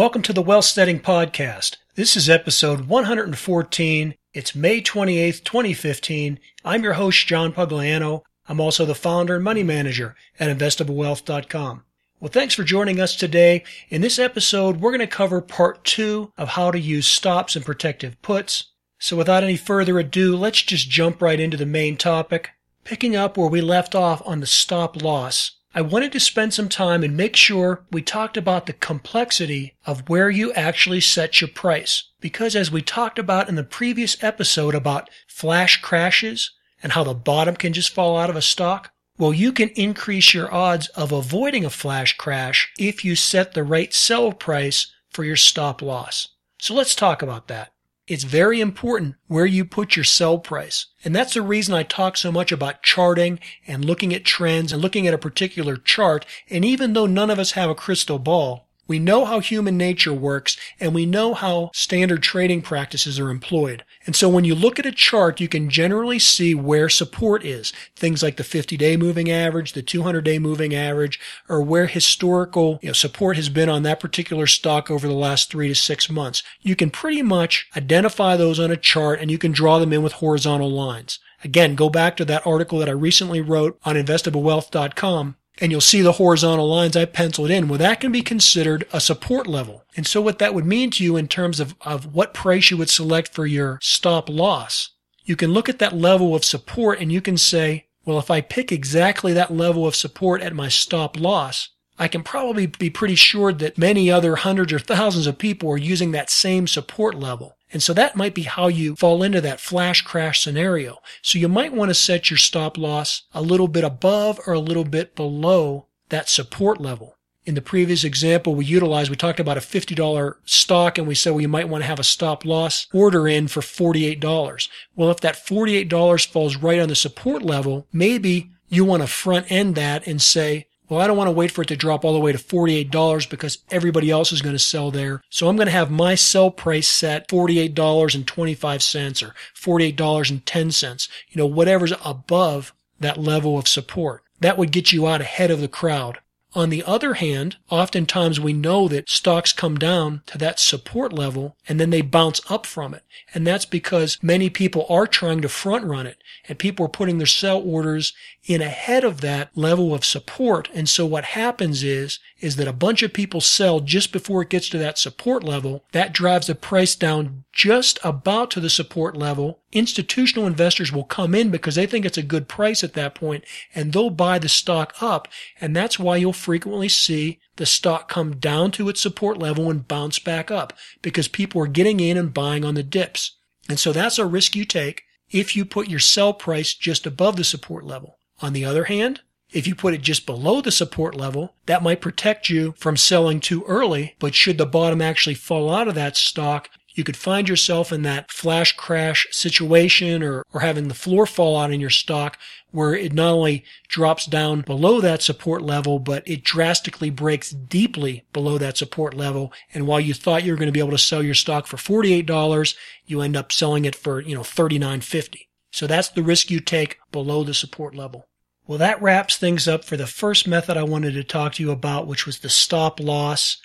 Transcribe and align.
Welcome 0.00 0.22
to 0.22 0.32
the 0.32 0.42
Wealthsteading 0.42 1.00
Podcast. 1.00 1.76
This 1.94 2.16
is 2.16 2.30
episode 2.30 2.88
114. 2.88 4.14
It's 4.32 4.54
May 4.54 4.80
28th, 4.80 5.44
2015. 5.44 6.40
I'm 6.64 6.82
your 6.82 6.94
host, 6.94 7.26
John 7.26 7.52
Pugliano. 7.52 8.22
I'm 8.48 8.60
also 8.60 8.86
the 8.86 8.94
founder 8.94 9.34
and 9.34 9.44
money 9.44 9.62
manager 9.62 10.16
at 10.38 10.48
investablewealth.com. 10.56 11.84
Well, 12.18 12.30
thanks 12.30 12.54
for 12.54 12.64
joining 12.64 12.98
us 12.98 13.14
today. 13.14 13.62
In 13.90 14.00
this 14.00 14.18
episode, 14.18 14.80
we're 14.80 14.92
going 14.92 15.00
to 15.00 15.06
cover 15.06 15.42
part 15.42 15.84
two 15.84 16.32
of 16.38 16.48
how 16.48 16.70
to 16.70 16.80
use 16.80 17.06
stops 17.06 17.54
and 17.54 17.62
protective 17.62 18.22
puts. 18.22 18.72
So 18.98 19.18
without 19.18 19.44
any 19.44 19.58
further 19.58 19.98
ado, 19.98 20.34
let's 20.34 20.62
just 20.62 20.88
jump 20.88 21.20
right 21.20 21.38
into 21.38 21.58
the 21.58 21.66
main 21.66 21.98
topic, 21.98 22.48
picking 22.84 23.16
up 23.16 23.36
where 23.36 23.50
we 23.50 23.60
left 23.60 23.94
off 23.94 24.22
on 24.24 24.40
the 24.40 24.46
stop 24.46 25.02
loss. 25.02 25.59
I 25.72 25.82
wanted 25.82 26.10
to 26.12 26.20
spend 26.20 26.52
some 26.52 26.68
time 26.68 27.04
and 27.04 27.16
make 27.16 27.36
sure 27.36 27.84
we 27.92 28.02
talked 28.02 28.36
about 28.36 28.66
the 28.66 28.72
complexity 28.72 29.76
of 29.86 30.08
where 30.08 30.28
you 30.28 30.52
actually 30.54 31.00
set 31.00 31.40
your 31.40 31.46
price. 31.48 32.04
Because 32.20 32.56
as 32.56 32.72
we 32.72 32.82
talked 32.82 33.20
about 33.20 33.48
in 33.48 33.54
the 33.54 33.62
previous 33.62 34.22
episode 34.22 34.74
about 34.74 35.08
flash 35.28 35.80
crashes 35.80 36.50
and 36.82 36.92
how 36.92 37.04
the 37.04 37.14
bottom 37.14 37.54
can 37.54 37.72
just 37.72 37.94
fall 37.94 38.18
out 38.18 38.30
of 38.30 38.34
a 38.34 38.42
stock, 38.42 38.90
well, 39.16 39.32
you 39.32 39.52
can 39.52 39.68
increase 39.70 40.34
your 40.34 40.52
odds 40.52 40.88
of 40.88 41.12
avoiding 41.12 41.64
a 41.64 41.70
flash 41.70 42.16
crash 42.16 42.72
if 42.76 43.04
you 43.04 43.14
set 43.14 43.54
the 43.54 43.62
right 43.62 43.94
sell 43.94 44.32
price 44.32 44.92
for 45.08 45.24
your 45.24 45.36
stop 45.36 45.82
loss. 45.82 46.30
So 46.58 46.74
let's 46.74 46.96
talk 46.96 47.22
about 47.22 47.46
that. 47.46 47.72
It's 48.10 48.24
very 48.24 48.60
important 48.60 49.14
where 49.28 49.46
you 49.46 49.64
put 49.64 49.94
your 49.94 50.02
sell 50.02 50.36
price. 50.38 50.86
And 51.04 51.14
that's 51.14 51.34
the 51.34 51.42
reason 51.42 51.76
I 51.76 51.84
talk 51.84 52.16
so 52.16 52.32
much 52.32 52.50
about 52.50 52.82
charting 52.82 53.38
and 53.68 53.84
looking 53.84 54.12
at 54.12 54.24
trends 54.24 54.72
and 54.72 54.82
looking 54.82 55.06
at 55.06 55.14
a 55.14 55.18
particular 55.18 55.76
chart. 55.76 56.26
And 56.50 56.64
even 56.64 56.94
though 56.94 57.06
none 57.06 57.30
of 57.30 57.38
us 57.38 57.52
have 57.52 57.70
a 57.70 57.74
crystal 57.76 58.18
ball, 58.18 58.66
we 58.88 58.98
know 58.98 59.24
how 59.24 59.38
human 59.38 59.76
nature 59.76 60.12
works 60.12 60.56
and 60.80 60.92
we 60.92 61.06
know 61.06 61.34
how 61.34 61.70
standard 61.72 62.24
trading 62.24 62.62
practices 62.62 63.20
are 63.20 63.30
employed. 63.30 63.84
And 64.10 64.16
so 64.16 64.28
when 64.28 64.42
you 64.42 64.56
look 64.56 64.80
at 64.80 64.86
a 64.86 64.90
chart, 64.90 65.40
you 65.40 65.46
can 65.46 65.70
generally 65.70 66.18
see 66.18 66.52
where 66.52 66.88
support 66.88 67.44
is. 67.44 67.72
Things 67.94 68.24
like 68.24 68.38
the 68.38 68.42
50 68.42 68.76
day 68.76 68.96
moving 68.96 69.30
average, 69.30 69.72
the 69.72 69.82
200 69.82 70.22
day 70.22 70.40
moving 70.40 70.74
average, 70.74 71.20
or 71.48 71.62
where 71.62 71.86
historical 71.86 72.80
you 72.82 72.88
know, 72.88 72.92
support 72.92 73.36
has 73.36 73.48
been 73.48 73.68
on 73.68 73.84
that 73.84 74.00
particular 74.00 74.48
stock 74.48 74.90
over 74.90 75.06
the 75.06 75.14
last 75.14 75.48
three 75.48 75.68
to 75.68 75.76
six 75.76 76.10
months. 76.10 76.42
You 76.60 76.74
can 76.74 76.90
pretty 76.90 77.22
much 77.22 77.68
identify 77.76 78.36
those 78.36 78.58
on 78.58 78.72
a 78.72 78.76
chart 78.76 79.20
and 79.20 79.30
you 79.30 79.38
can 79.38 79.52
draw 79.52 79.78
them 79.78 79.92
in 79.92 80.02
with 80.02 80.14
horizontal 80.14 80.72
lines. 80.72 81.20
Again, 81.44 81.76
go 81.76 81.88
back 81.88 82.16
to 82.16 82.24
that 82.24 82.44
article 82.44 82.80
that 82.80 82.88
I 82.88 82.92
recently 82.92 83.40
wrote 83.40 83.78
on 83.84 83.94
investablewealth.com 83.94 85.36
and 85.60 85.70
you'll 85.70 85.80
see 85.80 86.00
the 86.00 86.12
horizontal 86.12 86.68
lines 86.68 86.96
I 86.96 87.04
penciled 87.04 87.50
in. 87.50 87.68
Well, 87.68 87.78
that 87.78 88.00
can 88.00 88.10
be 88.10 88.22
considered 88.22 88.86
a 88.92 89.00
support 89.00 89.46
level. 89.46 89.84
And 89.96 90.06
so 90.06 90.20
what 90.20 90.38
that 90.38 90.54
would 90.54 90.64
mean 90.64 90.90
to 90.92 91.04
you 91.04 91.16
in 91.16 91.28
terms 91.28 91.60
of, 91.60 91.74
of 91.82 92.14
what 92.14 92.34
price 92.34 92.70
you 92.70 92.76
would 92.78 92.90
select 92.90 93.34
for 93.34 93.46
your 93.46 93.78
stop 93.82 94.28
loss, 94.28 94.90
you 95.24 95.36
can 95.36 95.52
look 95.52 95.68
at 95.68 95.78
that 95.78 95.94
level 95.94 96.34
of 96.34 96.44
support 96.44 97.00
and 97.00 97.12
you 97.12 97.20
can 97.20 97.36
say, 97.36 97.86
well, 98.04 98.18
if 98.18 98.30
I 98.30 98.40
pick 98.40 98.72
exactly 98.72 99.32
that 99.34 99.52
level 99.52 99.86
of 99.86 99.94
support 99.94 100.40
at 100.40 100.54
my 100.54 100.68
stop 100.68 101.20
loss, 101.20 101.68
I 101.98 102.08
can 102.08 102.22
probably 102.22 102.66
be 102.66 102.88
pretty 102.88 103.14
sure 103.14 103.52
that 103.52 103.76
many 103.76 104.10
other 104.10 104.36
hundreds 104.36 104.72
or 104.72 104.78
thousands 104.78 105.26
of 105.26 105.36
people 105.36 105.70
are 105.70 105.76
using 105.76 106.12
that 106.12 106.30
same 106.30 106.66
support 106.66 107.14
level. 107.14 107.58
And 107.72 107.82
so 107.82 107.92
that 107.94 108.16
might 108.16 108.34
be 108.34 108.42
how 108.42 108.68
you 108.68 108.96
fall 108.96 109.22
into 109.22 109.40
that 109.40 109.60
flash 109.60 110.02
crash 110.02 110.42
scenario. 110.42 110.98
So 111.22 111.38
you 111.38 111.48
might 111.48 111.72
want 111.72 111.90
to 111.90 111.94
set 111.94 112.30
your 112.30 112.38
stop 112.38 112.76
loss 112.76 113.22
a 113.32 113.42
little 113.42 113.68
bit 113.68 113.84
above 113.84 114.40
or 114.46 114.52
a 114.52 114.58
little 114.58 114.84
bit 114.84 115.14
below 115.14 115.86
that 116.08 116.28
support 116.28 116.80
level. 116.80 117.16
In 117.46 117.54
the 117.54 117.62
previous 117.62 118.04
example 118.04 118.54
we 118.54 118.64
utilized, 118.64 119.08
we 119.08 119.16
talked 119.16 119.40
about 119.40 119.56
a 119.56 119.60
$50 119.60 120.34
stock 120.44 120.98
and 120.98 121.08
we 121.08 121.14
said 121.14 121.32
we 121.32 121.46
might 121.46 121.68
want 121.68 121.82
to 121.82 121.88
have 121.88 121.98
a 121.98 122.04
stop 122.04 122.44
loss 122.44 122.86
order 122.92 123.26
in 123.26 123.48
for 123.48 123.60
$48. 123.60 124.68
Well, 124.94 125.10
if 125.10 125.20
that 125.20 125.46
$48 125.46 126.26
falls 126.26 126.56
right 126.56 126.78
on 126.78 126.88
the 126.88 126.94
support 126.94 127.42
level, 127.42 127.86
maybe 127.92 128.50
you 128.68 128.84
want 128.84 129.02
to 129.02 129.08
front 129.08 129.50
end 129.50 129.74
that 129.74 130.06
and 130.06 130.20
say, 130.20 130.66
well, 130.90 131.00
I 131.00 131.06
don't 131.06 131.16
want 131.16 131.28
to 131.28 131.32
wait 131.32 131.52
for 131.52 131.62
it 131.62 131.68
to 131.68 131.76
drop 131.76 132.04
all 132.04 132.12
the 132.12 132.18
way 132.18 132.32
to 132.32 132.38
$48 132.38 133.30
because 133.30 133.58
everybody 133.70 134.10
else 134.10 134.32
is 134.32 134.42
going 134.42 134.56
to 134.56 134.58
sell 134.58 134.90
there. 134.90 135.22
So 135.30 135.48
I'm 135.48 135.54
going 135.56 135.66
to 135.66 135.72
have 135.72 135.90
my 135.90 136.16
sell 136.16 136.50
price 136.50 136.88
set 136.88 137.28
$48.25 137.28 139.22
or 139.22 139.34
$48.10. 139.54 141.08
You 141.28 141.38
know, 141.38 141.46
whatever's 141.46 141.92
above 142.04 142.74
that 142.98 143.18
level 143.18 143.56
of 143.56 143.68
support. 143.68 144.24
That 144.40 144.58
would 144.58 144.72
get 144.72 144.92
you 144.92 145.06
out 145.06 145.20
ahead 145.20 145.50
of 145.52 145.60
the 145.60 145.68
crowd. 145.68 146.18
On 146.52 146.68
the 146.68 146.82
other 146.82 147.14
hand, 147.14 147.56
oftentimes 147.68 148.40
we 148.40 148.52
know 148.52 148.88
that 148.88 149.08
stocks 149.08 149.52
come 149.52 149.76
down 149.76 150.22
to 150.26 150.38
that 150.38 150.58
support 150.58 151.12
level 151.12 151.56
and 151.68 151.78
then 151.78 151.90
they 151.90 152.00
bounce 152.00 152.40
up 152.50 152.66
from 152.66 152.92
it. 152.92 153.04
And 153.32 153.46
that's 153.46 153.64
because 153.64 154.18
many 154.20 154.50
people 154.50 154.84
are 154.88 155.06
trying 155.06 155.42
to 155.42 155.48
front 155.48 155.84
run 155.84 156.06
it 156.06 156.18
and 156.48 156.58
people 156.58 156.86
are 156.86 156.90
putting 156.90 157.18
their 157.18 157.26
sell 157.26 157.62
orders 157.62 158.12
in 158.44 158.62
ahead 158.62 159.04
of 159.04 159.20
that 159.20 159.50
level 159.56 159.94
of 159.94 160.04
support. 160.04 160.68
And 160.74 160.88
so 160.88 161.06
what 161.06 161.24
happens 161.24 161.84
is, 161.84 162.18
is 162.40 162.56
that 162.56 162.66
a 162.66 162.72
bunch 162.72 163.02
of 163.02 163.12
people 163.12 163.40
sell 163.40 163.80
just 163.80 164.12
before 164.12 164.42
it 164.42 164.48
gets 164.48 164.68
to 164.70 164.78
that 164.78 164.98
support 164.98 165.44
level. 165.44 165.84
That 165.92 166.12
drives 166.12 166.46
the 166.46 166.54
price 166.54 166.96
down 166.96 167.44
just 167.52 167.98
about 168.02 168.50
to 168.52 168.60
the 168.60 168.70
support 168.70 169.16
level. 169.16 169.60
Institutional 169.72 170.46
investors 170.46 170.92
will 170.92 171.04
come 171.04 171.34
in 171.34 171.50
because 171.50 171.74
they 171.74 171.86
think 171.86 172.04
it's 172.04 172.18
a 172.18 172.22
good 172.22 172.48
price 172.48 172.82
at 172.82 172.94
that 172.94 173.14
point 173.14 173.44
and 173.74 173.92
they'll 173.92 174.10
buy 174.10 174.38
the 174.38 174.48
stock 174.48 174.94
up. 175.00 175.28
And 175.60 175.76
that's 175.76 175.98
why 175.98 176.16
you'll 176.16 176.32
frequently 176.32 176.88
see 176.88 177.38
the 177.56 177.66
stock 177.66 178.08
come 178.08 178.36
down 178.36 178.70
to 178.72 178.88
its 178.88 179.00
support 179.00 179.38
level 179.38 179.70
and 179.70 179.86
bounce 179.86 180.18
back 180.18 180.50
up 180.50 180.72
because 181.02 181.28
people 181.28 181.60
are 181.62 181.66
getting 181.66 182.00
in 182.00 182.16
and 182.16 182.34
buying 182.34 182.64
on 182.64 182.74
the 182.74 182.82
dips. 182.82 183.36
And 183.68 183.78
so 183.78 183.92
that's 183.92 184.18
a 184.18 184.26
risk 184.26 184.56
you 184.56 184.64
take 184.64 185.02
if 185.30 185.54
you 185.54 185.64
put 185.64 185.88
your 185.88 186.00
sell 186.00 186.32
price 186.32 186.74
just 186.74 187.06
above 187.06 187.36
the 187.36 187.44
support 187.44 187.84
level. 187.84 188.18
On 188.42 188.52
the 188.52 188.64
other 188.64 188.84
hand, 188.84 189.20
if 189.52 189.66
you 189.66 189.74
put 189.74 189.94
it 189.94 190.02
just 190.02 190.26
below 190.26 190.60
the 190.60 190.70
support 190.70 191.14
level, 191.14 191.54
that 191.66 191.82
might 191.82 192.00
protect 192.00 192.48
you 192.48 192.74
from 192.76 192.96
selling 192.96 193.40
too 193.40 193.64
early. 193.66 194.14
But 194.18 194.34
should 194.34 194.58
the 194.58 194.66
bottom 194.66 195.02
actually 195.02 195.34
fall 195.34 195.72
out 195.72 195.88
of 195.88 195.94
that 195.94 196.16
stock, 196.16 196.68
you 196.92 197.04
could 197.04 197.16
find 197.16 197.48
yourself 197.48 197.92
in 197.92 198.02
that 198.02 198.30
flash 198.30 198.76
crash 198.76 199.26
situation 199.30 200.22
or, 200.22 200.44
or 200.52 200.60
having 200.60 200.88
the 200.88 200.94
floor 200.94 201.24
fall 201.24 201.56
out 201.56 201.72
in 201.72 201.80
your 201.80 201.90
stock 201.90 202.36
where 202.72 202.94
it 202.94 203.12
not 203.12 203.32
only 203.32 203.64
drops 203.88 204.26
down 204.26 204.60
below 204.60 205.00
that 205.00 205.22
support 205.22 205.62
level, 205.62 205.98
but 205.98 206.26
it 206.26 206.44
drastically 206.44 207.10
breaks 207.10 207.50
deeply 207.50 208.24
below 208.32 208.58
that 208.58 208.76
support 208.76 209.14
level. 209.14 209.52
And 209.74 209.86
while 209.86 210.00
you 210.00 210.14
thought 210.14 210.44
you 210.44 210.52
were 210.52 210.58
going 210.58 210.68
to 210.68 210.72
be 210.72 210.80
able 210.80 210.90
to 210.90 210.98
sell 210.98 211.22
your 211.22 211.34
stock 211.34 211.66
for 211.66 211.76
$48, 211.76 212.76
you 213.06 213.20
end 213.20 213.36
up 213.36 213.50
selling 213.52 213.84
it 213.84 213.96
for, 213.96 214.20
you 214.20 214.34
know, 214.34 214.42
$39.50. 214.42 215.46
So 215.72 215.86
that's 215.86 216.08
the 216.08 216.22
risk 216.22 216.50
you 216.50 216.60
take 216.60 216.98
below 217.12 217.44
the 217.44 217.54
support 217.54 217.94
level. 217.94 218.26
Well, 218.70 218.78
that 218.78 219.02
wraps 219.02 219.36
things 219.36 219.66
up 219.66 219.84
for 219.84 219.96
the 219.96 220.06
first 220.06 220.46
method 220.46 220.76
I 220.76 220.84
wanted 220.84 221.14
to 221.14 221.24
talk 221.24 221.54
to 221.54 221.62
you 221.64 221.72
about, 221.72 222.06
which 222.06 222.24
was 222.24 222.38
the 222.38 222.48
stop 222.48 223.00
loss. 223.00 223.60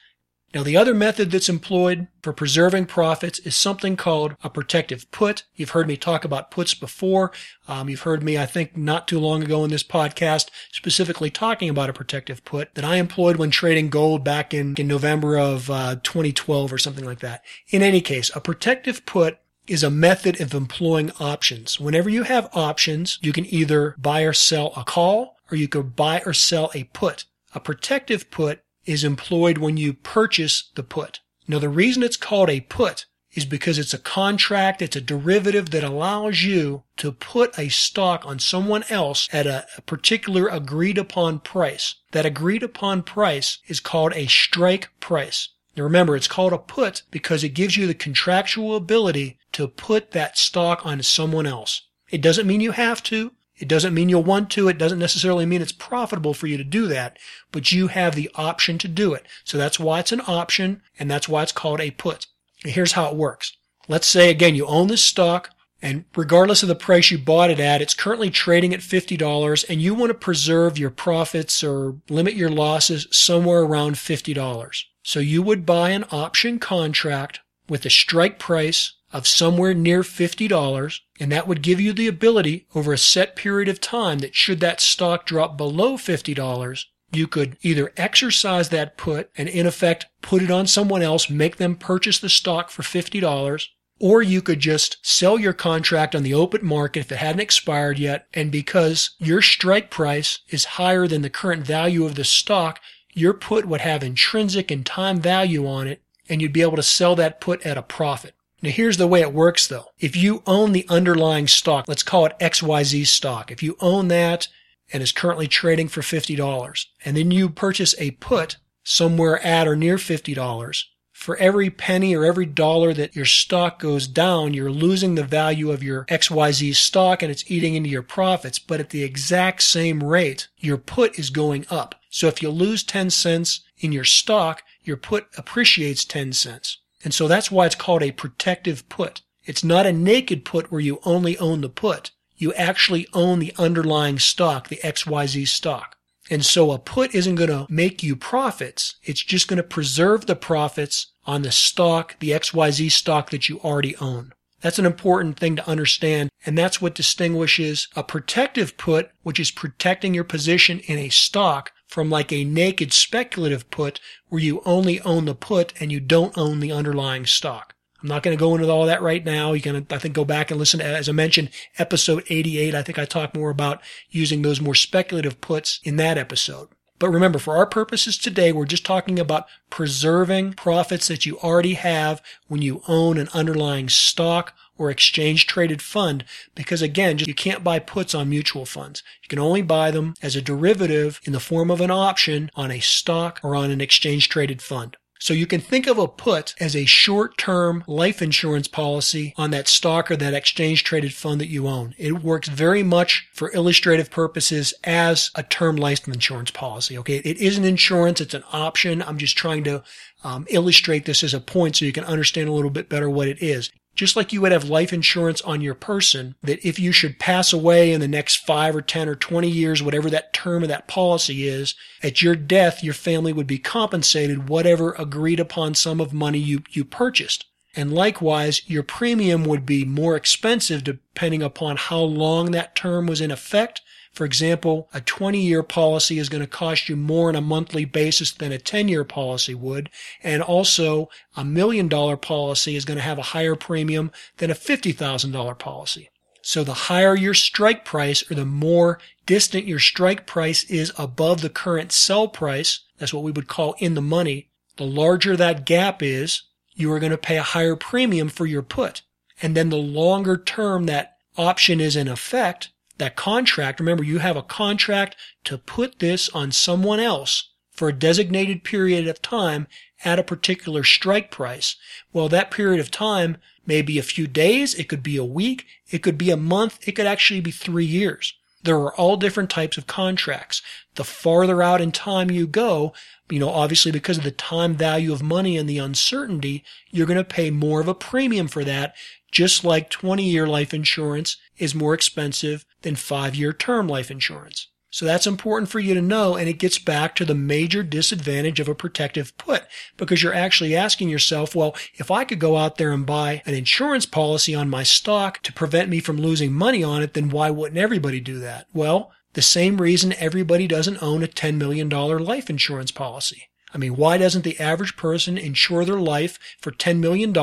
Now, 0.51 0.63
the 0.63 0.77
other 0.77 0.95
method 0.95 1.29
that's 1.29 1.47
employed 1.47 2.07
for 2.23 2.33
preserving 2.33 2.87
profits 2.87 3.37
is 3.37 3.55
something 3.55 3.97
called 3.97 4.35
a 4.43 4.49
protective 4.49 5.11
put. 5.11 5.43
You've 5.53 5.69
heard 5.69 5.87
me 5.87 5.95
talk 5.95 6.25
about 6.25 6.49
puts 6.49 6.73
before. 6.73 7.31
Um, 7.67 7.87
you've 7.87 8.01
heard 8.01 8.23
me, 8.23 8.39
I 8.39 8.47
think, 8.47 8.75
not 8.75 9.07
too 9.07 9.19
long 9.19 9.43
ago 9.43 9.63
in 9.63 9.69
this 9.69 9.83
podcast, 9.83 10.49
specifically 10.71 11.29
talking 11.29 11.69
about 11.69 11.91
a 11.91 11.93
protective 11.93 12.43
put 12.43 12.73
that 12.73 12.83
I 12.83 12.95
employed 12.95 13.35
when 13.35 13.51
trading 13.51 13.89
gold 13.89 14.23
back 14.23 14.55
in, 14.55 14.73
in 14.75 14.87
November 14.87 15.37
of 15.37 15.69
uh, 15.69 15.97
2012 16.01 16.73
or 16.73 16.79
something 16.79 17.05
like 17.05 17.19
that. 17.19 17.43
In 17.69 17.83
any 17.83 18.01
case, 18.01 18.31
a 18.33 18.41
protective 18.41 19.05
put 19.05 19.37
is 19.67 19.83
a 19.83 19.89
method 19.89 20.39
of 20.39 20.53
employing 20.53 21.11
options. 21.19 21.79
Whenever 21.79 22.09
you 22.09 22.23
have 22.23 22.49
options, 22.53 23.19
you 23.21 23.33
can 23.33 23.45
either 23.45 23.95
buy 23.97 24.21
or 24.21 24.33
sell 24.33 24.73
a 24.75 24.83
call 24.83 25.37
or 25.51 25.57
you 25.57 25.67
could 25.67 25.95
buy 25.95 26.21
or 26.25 26.33
sell 26.33 26.71
a 26.73 26.85
put. 26.85 27.25
A 27.53 27.59
protective 27.59 28.29
put 28.31 28.61
is 28.85 29.03
employed 29.03 29.57
when 29.57 29.77
you 29.77 29.93
purchase 29.93 30.71
the 30.75 30.83
put. 30.83 31.21
Now, 31.47 31.59
the 31.59 31.69
reason 31.69 32.03
it's 32.03 32.17
called 32.17 32.49
a 32.49 32.61
put 32.61 33.05
is 33.35 33.45
because 33.45 33.77
it's 33.77 33.93
a 33.93 33.99
contract, 33.99 34.81
it's 34.81 34.95
a 34.95 35.01
derivative 35.01 35.69
that 35.71 35.83
allows 35.83 36.41
you 36.43 36.83
to 36.97 37.11
put 37.11 37.57
a 37.59 37.69
stock 37.69 38.25
on 38.25 38.39
someone 38.39 38.83
else 38.89 39.27
at 39.31 39.45
a, 39.45 39.65
a, 39.77 39.81
particular 39.81 40.47
agreed 40.47 40.97
upon 40.97 41.39
price. 41.39 41.95
That 42.11 42.25
agreed 42.25 42.63
upon 42.63 43.03
price 43.03 43.59
is 43.67 43.81
called 43.81 44.13
a 44.15 44.27
strike 44.27 44.89
price. 44.99 45.49
Now 45.75 45.83
remember, 45.83 46.15
it's 46.15 46.27
called 46.27 46.53
a 46.53 46.57
put 46.57 47.03
because 47.11 47.43
it 47.43 47.49
gives 47.49 47.75
you 47.75 47.87
the 47.87 47.93
contractual 47.93 48.75
ability 48.75 49.37
to 49.53 49.67
put 49.67 50.11
that 50.11 50.37
stock 50.37 50.85
on 50.85 51.01
someone 51.03 51.45
else. 51.45 51.83
It 52.09 52.21
doesn't 52.21 52.47
mean 52.47 52.61
you 52.61 52.71
have 52.71 53.03
to. 53.03 53.31
It 53.57 53.67
doesn't 53.67 53.93
mean 53.93 54.09
you'll 54.09 54.23
want 54.23 54.49
to. 54.51 54.67
It 54.67 54.77
doesn't 54.77 54.99
necessarily 54.99 55.45
mean 55.45 55.61
it's 55.61 55.71
profitable 55.71 56.33
for 56.33 56.47
you 56.47 56.57
to 56.57 56.63
do 56.63 56.87
that, 56.87 57.17
but 57.51 57.71
you 57.71 57.87
have 57.87 58.15
the 58.15 58.29
option 58.35 58.77
to 58.79 58.87
do 58.87 59.13
it. 59.13 59.25
So 59.43 59.57
that's 59.57 59.79
why 59.79 59.99
it's 59.99 60.11
an 60.11 60.21
option 60.27 60.81
and 60.99 61.09
that's 61.09 61.29
why 61.29 61.43
it's 61.43 61.51
called 61.51 61.79
a 61.79 61.91
put. 61.91 62.27
Here's 62.57 62.93
how 62.93 63.09
it 63.09 63.15
works. 63.15 63.55
Let's 63.87 64.07
say 64.07 64.29
again, 64.29 64.55
you 64.55 64.65
own 64.65 64.87
this 64.87 65.03
stock 65.03 65.51
and 65.85 66.03
regardless 66.15 66.63
of 66.63 66.67
the 66.67 66.73
price 66.73 67.11
you 67.11 67.19
bought 67.19 67.51
it 67.51 67.59
at, 67.59 67.79
it's 67.79 67.93
currently 67.93 68.31
trading 68.31 68.73
at 68.73 68.79
$50 68.79 69.65
and 69.69 69.79
you 69.79 69.93
want 69.93 70.09
to 70.09 70.15
preserve 70.15 70.79
your 70.79 70.89
profits 70.89 71.63
or 71.63 71.97
limit 72.09 72.33
your 72.33 72.49
losses 72.49 73.05
somewhere 73.11 73.61
around 73.61 73.93
$50. 73.93 74.83
So 75.03 75.19
you 75.19 75.43
would 75.43 75.63
buy 75.63 75.91
an 75.91 76.05
option 76.09 76.57
contract 76.57 77.41
with 77.69 77.85
a 77.85 77.91
strike 77.91 78.39
price 78.39 78.95
of 79.13 79.27
somewhere 79.27 79.75
near 79.75 80.01
$50, 80.01 80.99
and 81.19 81.31
that 81.31 81.47
would 81.47 81.61
give 81.61 81.79
you 81.79 81.93
the 81.93 82.07
ability 82.07 82.65
over 82.73 82.91
a 82.91 82.97
set 82.97 83.35
period 83.35 83.69
of 83.69 83.79
time 83.79 84.17
that 84.19 84.33
should 84.33 84.61
that 84.61 84.81
stock 84.81 85.27
drop 85.27 85.55
below 85.55 85.97
$50, 85.97 86.83
you 87.13 87.27
could 87.27 87.57
either 87.61 87.93
exercise 87.95 88.69
that 88.69 88.97
put 88.97 89.29
and 89.37 89.47
in 89.47 89.67
effect 89.67 90.07
put 90.23 90.41
it 90.41 90.49
on 90.49 90.65
someone 90.65 91.03
else, 91.03 91.29
make 91.29 91.57
them 91.57 91.75
purchase 91.75 92.17
the 92.17 92.27
stock 92.27 92.71
for 92.71 92.81
$50, 92.81 93.67
or 93.99 94.21
you 94.21 94.41
could 94.41 94.59
just 94.59 94.97
sell 95.01 95.39
your 95.39 95.53
contract 95.53 96.15
on 96.15 96.23
the 96.23 96.33
open 96.33 96.65
market 96.65 96.99
if 96.99 97.11
it 97.11 97.17
hadn't 97.17 97.41
expired 97.41 97.97
yet. 97.97 98.27
And 98.33 98.51
because 98.51 99.11
your 99.19 99.41
strike 99.41 99.89
price 99.89 100.39
is 100.49 100.65
higher 100.65 101.07
than 101.07 101.21
the 101.21 101.29
current 101.29 101.65
value 101.65 102.05
of 102.05 102.15
the 102.15 102.23
stock, 102.23 102.79
your 103.13 103.33
put 103.33 103.65
would 103.65 103.81
have 103.81 104.03
intrinsic 104.03 104.69
and 104.69 104.85
time 104.85 105.19
value 105.19 105.67
on 105.67 105.87
it, 105.87 106.01
and 106.27 106.41
you'd 106.41 106.53
be 106.53 106.61
able 106.61 106.75
to 106.75 106.83
sell 106.83 107.15
that 107.15 107.39
put 107.39 107.65
at 107.65 107.77
a 107.77 107.81
profit. 107.81 108.35
Now 108.61 108.71
here's 108.71 108.97
the 108.97 109.07
way 109.07 109.21
it 109.21 109.33
works 109.33 109.67
though. 109.67 109.85
If 109.99 110.15
you 110.15 110.43
own 110.45 110.71
the 110.71 110.85
underlying 110.89 111.47
stock, 111.47 111.85
let's 111.87 112.03
call 112.03 112.25
it 112.25 112.39
XYZ 112.39 113.07
stock. 113.07 113.51
If 113.51 113.61
you 113.63 113.77
own 113.79 114.07
that 114.09 114.47
and 114.91 115.01
is 115.01 115.11
currently 115.11 115.47
trading 115.47 115.87
for 115.87 116.01
$50, 116.01 116.85
and 117.05 117.15
then 117.15 117.31
you 117.31 117.49
purchase 117.49 117.95
a 117.97 118.11
put 118.11 118.57
somewhere 118.83 119.39
at 119.41 119.67
or 119.67 119.75
near 119.75 119.97
$50, 119.97 120.83
for 121.25 121.35
every 121.37 121.71
penny 121.71 122.15
or 122.15 122.23
every 122.23 122.45
dollar 122.45 122.93
that 122.93 123.15
your 123.15 123.25
stock 123.25 123.79
goes 123.79 124.05
down, 124.05 124.53
you're 124.53 124.69
losing 124.69 125.15
the 125.15 125.23
value 125.23 125.71
of 125.71 125.81
your 125.81 126.05
XYZ 126.05 126.75
stock 126.75 127.23
and 127.23 127.31
it's 127.31 127.49
eating 127.49 127.73
into 127.73 127.89
your 127.89 128.03
profits. 128.03 128.59
But 128.59 128.79
at 128.79 128.91
the 128.91 129.03
exact 129.03 129.63
same 129.63 130.03
rate, 130.03 130.49
your 130.59 130.77
put 130.77 131.17
is 131.17 131.31
going 131.31 131.65
up. 131.67 131.95
So 132.11 132.27
if 132.27 132.43
you 132.43 132.51
lose 132.51 132.83
10 132.83 133.09
cents 133.09 133.61
in 133.79 133.91
your 133.91 134.03
stock, 134.03 134.61
your 134.83 134.97
put 134.97 135.25
appreciates 135.35 136.05
10 136.05 136.33
cents. 136.33 136.77
And 137.03 137.11
so 137.11 137.27
that's 137.27 137.49
why 137.49 137.65
it's 137.65 137.73
called 137.73 138.03
a 138.03 138.11
protective 138.11 138.87
put. 138.87 139.23
It's 139.45 139.63
not 139.63 139.87
a 139.87 139.91
naked 139.91 140.45
put 140.45 140.71
where 140.71 140.79
you 140.79 140.99
only 141.05 141.39
own 141.39 141.61
the 141.61 141.69
put. 141.69 142.11
You 142.35 142.53
actually 142.53 143.07
own 143.13 143.39
the 143.39 143.53
underlying 143.57 144.19
stock, 144.19 144.67
the 144.67 144.79
XYZ 144.83 145.47
stock. 145.47 145.95
And 146.29 146.45
so 146.45 146.71
a 146.71 146.77
put 146.77 147.15
isn't 147.15 147.35
going 147.35 147.49
to 147.49 147.65
make 147.67 148.03
you 148.03 148.15
profits. 148.15 148.97
It's 149.03 149.23
just 149.23 149.47
going 149.47 149.57
to 149.57 149.63
preserve 149.63 150.27
the 150.27 150.35
profits 150.35 151.07
on 151.25 151.41
the 151.41 151.51
stock, 151.51 152.17
the 152.19 152.31
XYZ 152.31 152.91
stock 152.91 153.29
that 153.31 153.49
you 153.49 153.59
already 153.59 153.95
own. 153.97 154.33
That's 154.61 154.79
an 154.79 154.85
important 154.85 155.37
thing 155.37 155.55
to 155.57 155.69
understand. 155.69 156.29
And 156.45 156.57
that's 156.57 156.81
what 156.81 156.95
distinguishes 156.95 157.87
a 157.95 158.03
protective 158.03 158.77
put, 158.77 159.11
which 159.23 159.39
is 159.39 159.51
protecting 159.51 160.13
your 160.13 160.23
position 160.23 160.79
in 160.79 160.97
a 160.97 161.09
stock 161.09 161.71
from 161.87 162.09
like 162.09 162.31
a 162.31 162.43
naked 162.43 162.91
speculative 162.91 163.69
put 163.69 163.99
where 164.29 164.41
you 164.41 164.61
only 164.65 164.99
own 165.01 165.25
the 165.25 165.35
put 165.35 165.73
and 165.79 165.91
you 165.91 165.99
don't 165.99 166.37
own 166.37 166.59
the 166.59 166.71
underlying 166.71 167.25
stock. 167.25 167.75
I'm 168.01 168.09
not 168.09 168.23
going 168.23 168.37
to 168.37 168.39
go 168.39 168.53
into 168.53 168.69
all 168.69 168.85
that 168.85 169.01
right 169.01 169.23
now. 169.23 169.53
You 169.53 169.61
can, 169.61 169.87
I 169.89 169.97
think, 169.97 170.13
go 170.13 170.25
back 170.25 170.51
and 170.51 170.59
listen 170.59 170.79
to, 170.79 170.85
as 170.85 171.09
I 171.09 171.11
mentioned, 171.11 171.49
episode 171.79 172.23
88. 172.29 172.75
I 172.75 172.83
think 172.83 172.99
I 172.99 173.05
talk 173.05 173.35
more 173.35 173.49
about 173.49 173.81
using 174.09 174.41
those 174.41 174.61
more 174.61 174.75
speculative 174.75 175.41
puts 175.41 175.79
in 175.83 175.95
that 175.97 176.17
episode. 176.17 176.69
But 176.97 177.09
remember, 177.09 177.39
for 177.39 177.57
our 177.57 177.65
purposes 177.65 178.17
today, 178.17 178.53
we're 178.53 178.65
just 178.65 178.85
talking 178.85 179.19
about 179.19 179.47
preserving 179.69 180.53
profits 180.53 181.07
that 181.07 181.25
you 181.25 181.37
already 181.39 181.73
have 181.73 182.21
when 182.47 182.61
you 182.61 182.81
own 182.87 183.17
an 183.17 183.27
underlying 183.33 183.89
stock 183.89 184.53
or 184.77 184.89
exchange 184.89 185.45
traded 185.45 185.81
fund. 185.81 186.23
Because 186.53 186.81
again, 186.81 187.19
you 187.19 187.33
can't 187.33 187.63
buy 187.63 187.79
puts 187.79 188.15
on 188.15 188.29
mutual 188.29 188.65
funds. 188.65 189.03
You 189.23 189.27
can 189.27 189.39
only 189.39 189.61
buy 189.61 189.91
them 189.91 190.13
as 190.21 190.35
a 190.35 190.41
derivative 190.41 191.19
in 191.23 191.33
the 191.33 191.39
form 191.39 191.69
of 191.69 191.81
an 191.81 191.91
option 191.91 192.49
on 192.55 192.71
a 192.71 192.79
stock 192.79 193.39
or 193.43 193.55
on 193.55 193.71
an 193.71 193.81
exchange 193.81 194.29
traded 194.29 194.61
fund. 194.61 194.95
So 195.19 195.33
you 195.33 195.47
can 195.47 195.61
think 195.61 195.87
of 195.87 195.97
a 195.97 196.07
put 196.07 196.53
as 196.59 196.75
a 196.75 196.85
short-term 196.85 197.83
life 197.87 198.21
insurance 198.21 198.67
policy 198.67 199.33
on 199.37 199.51
that 199.51 199.67
stock 199.67 200.11
or 200.11 200.15
that 200.17 200.33
exchange 200.33 200.83
traded 200.83 201.13
fund 201.13 201.39
that 201.41 201.47
you 201.47 201.67
own. 201.67 201.95
It 201.97 202.23
works 202.23 202.47
very 202.47 202.83
much 202.83 203.27
for 203.33 203.51
illustrative 203.53 204.11
purposes 204.11 204.73
as 204.83 205.31
a 205.35 205.43
term 205.43 205.77
life 205.77 206.07
insurance 206.07 206.51
policy. 206.51 206.97
Okay. 206.97 207.17
It 207.17 207.37
isn't 207.37 207.65
insurance. 207.65 208.21
It's 208.21 208.33
an 208.33 208.43
option. 208.51 209.01
I'm 209.01 209.17
just 209.17 209.37
trying 209.37 209.63
to 209.63 209.83
um, 210.23 210.45
illustrate 210.49 211.05
this 211.05 211.23
as 211.23 211.33
a 211.33 211.39
point 211.39 211.77
so 211.77 211.85
you 211.85 211.91
can 211.91 212.03
understand 212.03 212.49
a 212.49 212.53
little 212.53 212.69
bit 212.69 212.89
better 212.89 213.09
what 213.09 213.27
it 213.27 213.41
is. 213.41 213.71
Just 213.95 214.15
like 214.15 214.33
you 214.33 214.41
would 214.41 214.51
have 214.51 214.69
life 214.69 214.91
insurance 214.91 215.41
on 215.41 215.61
your 215.61 215.73
person, 215.73 216.35
that 216.43 216.65
if 216.67 216.77
you 216.77 216.91
should 216.91 217.17
pass 217.17 217.53
away 217.53 217.93
in 217.93 218.01
the 218.01 218.07
next 218.07 218.45
five 218.45 218.75
or 218.75 218.81
10 218.81 219.07
or 219.07 219.15
20 219.15 219.49
years, 219.49 219.81
whatever 219.81 220.09
that 220.09 220.33
term 220.33 220.63
of 220.63 220.69
that 220.69 220.87
policy 220.87 221.47
is, 221.47 221.75
at 222.03 222.21
your 222.21 222.35
death, 222.35 222.83
your 222.83 222.93
family 222.93 223.31
would 223.31 223.47
be 223.47 223.57
compensated 223.57 224.49
whatever 224.49 224.91
agreed 224.93 225.39
upon 225.39 225.73
sum 225.73 226.01
of 226.01 226.13
money 226.13 226.39
you, 226.39 226.61
you 226.69 226.83
purchased. 226.83 227.45
And 227.75 227.93
likewise, 227.93 228.61
your 228.69 228.83
premium 228.83 229.43
would 229.45 229.65
be 229.65 229.83
more 229.83 230.15
expensive 230.15 230.83
depending 230.83 231.43
upon 231.43 231.77
how 231.77 231.99
long 231.99 232.51
that 232.51 232.75
term 232.75 233.07
was 233.07 233.21
in 233.21 233.31
effect 233.31 233.81
for 234.15 234.23
example, 234.23 234.89
a 234.93 235.01
20 235.01 235.39
year 235.39 235.61
policy 235.61 236.17
is 236.17 236.29
going 236.29 236.41
to 236.41 236.47
cost 236.47 236.87
you 236.87 236.95
more 236.95 237.27
on 237.27 237.35
a 237.35 237.41
monthly 237.41 237.83
basis 237.83 238.31
than 238.31 238.53
a 238.53 238.57
10 238.57 238.87
year 238.87 239.03
policy 239.03 239.53
would. 239.53 239.89
And 240.23 240.41
also 240.41 241.09
a 241.35 241.43
million 241.43 241.89
dollar 241.89 242.15
policy 242.15 242.77
is 242.77 242.85
going 242.85 242.97
to 242.97 243.03
have 243.03 243.17
a 243.17 243.33
higher 243.33 243.55
premium 243.55 244.11
than 244.37 244.49
a 244.49 244.55
$50,000 244.55 245.59
policy. 245.59 246.09
So 246.41 246.63
the 246.63 246.73
higher 246.73 247.15
your 247.15 247.33
strike 247.33 247.83
price 247.83 248.29
or 248.31 248.35
the 248.35 248.45
more 248.45 248.99
distant 249.25 249.65
your 249.65 249.79
strike 249.79 250.25
price 250.25 250.63
is 250.63 250.93
above 250.97 251.41
the 251.41 251.49
current 251.49 251.91
sell 251.91 252.29
price, 252.29 252.81
that's 252.97 253.13
what 253.13 253.23
we 253.23 253.31
would 253.31 253.47
call 253.47 253.75
in 253.79 253.95
the 253.95 254.01
money, 254.01 254.49
the 254.77 254.85
larger 254.85 255.35
that 255.35 255.65
gap 255.65 256.01
is, 256.01 256.43
you 256.73 256.91
are 256.91 256.99
going 256.99 257.11
to 257.11 257.17
pay 257.17 257.37
a 257.37 257.43
higher 257.43 257.75
premium 257.75 258.29
for 258.29 258.45
your 258.45 258.61
put. 258.61 259.01
And 259.41 259.57
then 259.57 259.69
the 259.69 259.75
longer 259.75 260.37
term 260.37 260.85
that 260.85 261.17
option 261.35 261.81
is 261.81 261.95
in 261.95 262.07
effect, 262.07 262.69
that 262.97 263.15
contract, 263.15 263.79
remember 263.79 264.03
you 264.03 264.19
have 264.19 264.37
a 264.37 264.43
contract 264.43 265.15
to 265.43 265.57
put 265.57 265.99
this 265.99 266.29
on 266.29 266.51
someone 266.51 266.99
else 266.99 267.51
for 267.71 267.89
a 267.89 267.93
designated 267.93 268.63
period 268.63 269.07
of 269.07 269.21
time 269.21 269.67
at 270.03 270.19
a 270.19 270.23
particular 270.23 270.83
strike 270.83 271.29
price. 271.29 271.75
Well, 272.13 272.29
that 272.29 272.51
period 272.51 272.79
of 272.79 272.91
time 272.91 273.37
may 273.65 273.81
be 273.81 273.99
a 273.99 274.03
few 274.03 274.27
days, 274.27 274.73
it 274.75 274.87
could 274.87 275.03
be 275.03 275.17
a 275.17 275.25
week, 275.25 275.65
it 275.89 275.99
could 275.99 276.17
be 276.17 276.31
a 276.31 276.37
month, 276.37 276.87
it 276.87 276.93
could 276.93 277.05
actually 277.05 277.41
be 277.41 277.51
three 277.51 277.85
years. 277.85 278.33
There 278.65 278.77
are 278.77 278.95
all 278.95 279.15
different 279.15 279.49
types 279.49 279.77
of 279.77 279.87
contracts. 279.87 280.61
The 280.95 281.03
farther 281.03 281.61
out 281.61 281.81
in 281.81 281.91
time 281.91 282.31
you 282.31 282.47
go, 282.47 282.93
you 283.29 283.39
know, 283.39 283.49
obviously 283.49 283.91
because 283.91 284.17
of 284.17 284.23
the 284.23 284.31
time 284.31 284.75
value 284.75 285.13
of 285.13 285.21
money 285.21 285.55
and 285.55 285.69
the 285.69 285.77
uncertainty, 285.77 286.63
you're 286.89 287.07
going 287.07 287.17
to 287.17 287.23
pay 287.23 287.51
more 287.51 287.79
of 287.79 287.87
a 287.87 287.93
premium 287.93 288.47
for 288.47 288.63
that 288.63 288.95
just 289.31 289.63
like 289.63 289.89
20 289.89 290.23
year 290.23 290.47
life 290.47 290.73
insurance 290.73 291.37
is 291.57 291.75
more 291.75 291.93
expensive 291.93 292.65
than 292.81 292.95
five 292.95 293.35
year 293.35 293.53
term 293.53 293.87
life 293.87 294.09
insurance. 294.09 294.69
So 294.95 295.05
that's 295.05 295.27
important 295.27 295.69
for 295.69 295.79
you 295.79 295.93
to 295.93 296.01
know. 296.01 296.37
And 296.37 296.47
it 296.47 296.57
gets 296.57 296.79
back 296.79 297.15
to 297.15 297.25
the 297.25 297.35
major 297.35 297.83
disadvantage 297.83 298.61
of 298.61 298.69
a 298.69 298.73
protective 298.73 299.37
put 299.37 299.65
because 299.97 300.23
you're 300.23 300.33
actually 300.33 300.73
asking 300.73 301.09
yourself, 301.09 301.53
well, 301.53 301.75
if 301.95 302.09
I 302.09 302.23
could 302.23 302.39
go 302.39 302.55
out 302.55 302.77
there 302.77 302.93
and 302.93 303.05
buy 303.05 303.41
an 303.45 303.55
insurance 303.55 304.05
policy 304.05 304.55
on 304.55 304.69
my 304.69 304.83
stock 304.83 305.43
to 305.43 305.51
prevent 305.51 305.89
me 305.89 305.99
from 305.99 306.15
losing 306.15 306.53
money 306.53 306.81
on 306.81 307.01
it, 307.01 307.13
then 307.13 307.27
why 307.27 307.49
wouldn't 307.49 307.77
everybody 307.77 308.21
do 308.21 308.39
that? 308.39 308.67
Well, 308.73 309.11
the 309.33 309.41
same 309.41 309.81
reason 309.81 310.13
everybody 310.13 310.65
doesn't 310.65 311.03
own 311.03 311.23
a 311.23 311.27
$10 311.27 311.57
million 311.57 311.89
life 311.89 312.49
insurance 312.49 312.91
policy. 312.91 313.49
I 313.75 313.77
mean, 313.77 313.95
why 313.95 314.17
doesn't 314.17 314.43
the 314.43 314.59
average 314.59 314.95
person 314.95 315.37
insure 315.37 315.85
their 315.85 315.99
life 315.99 316.39
for 316.61 316.71
$10 316.71 316.99
million 316.99 317.33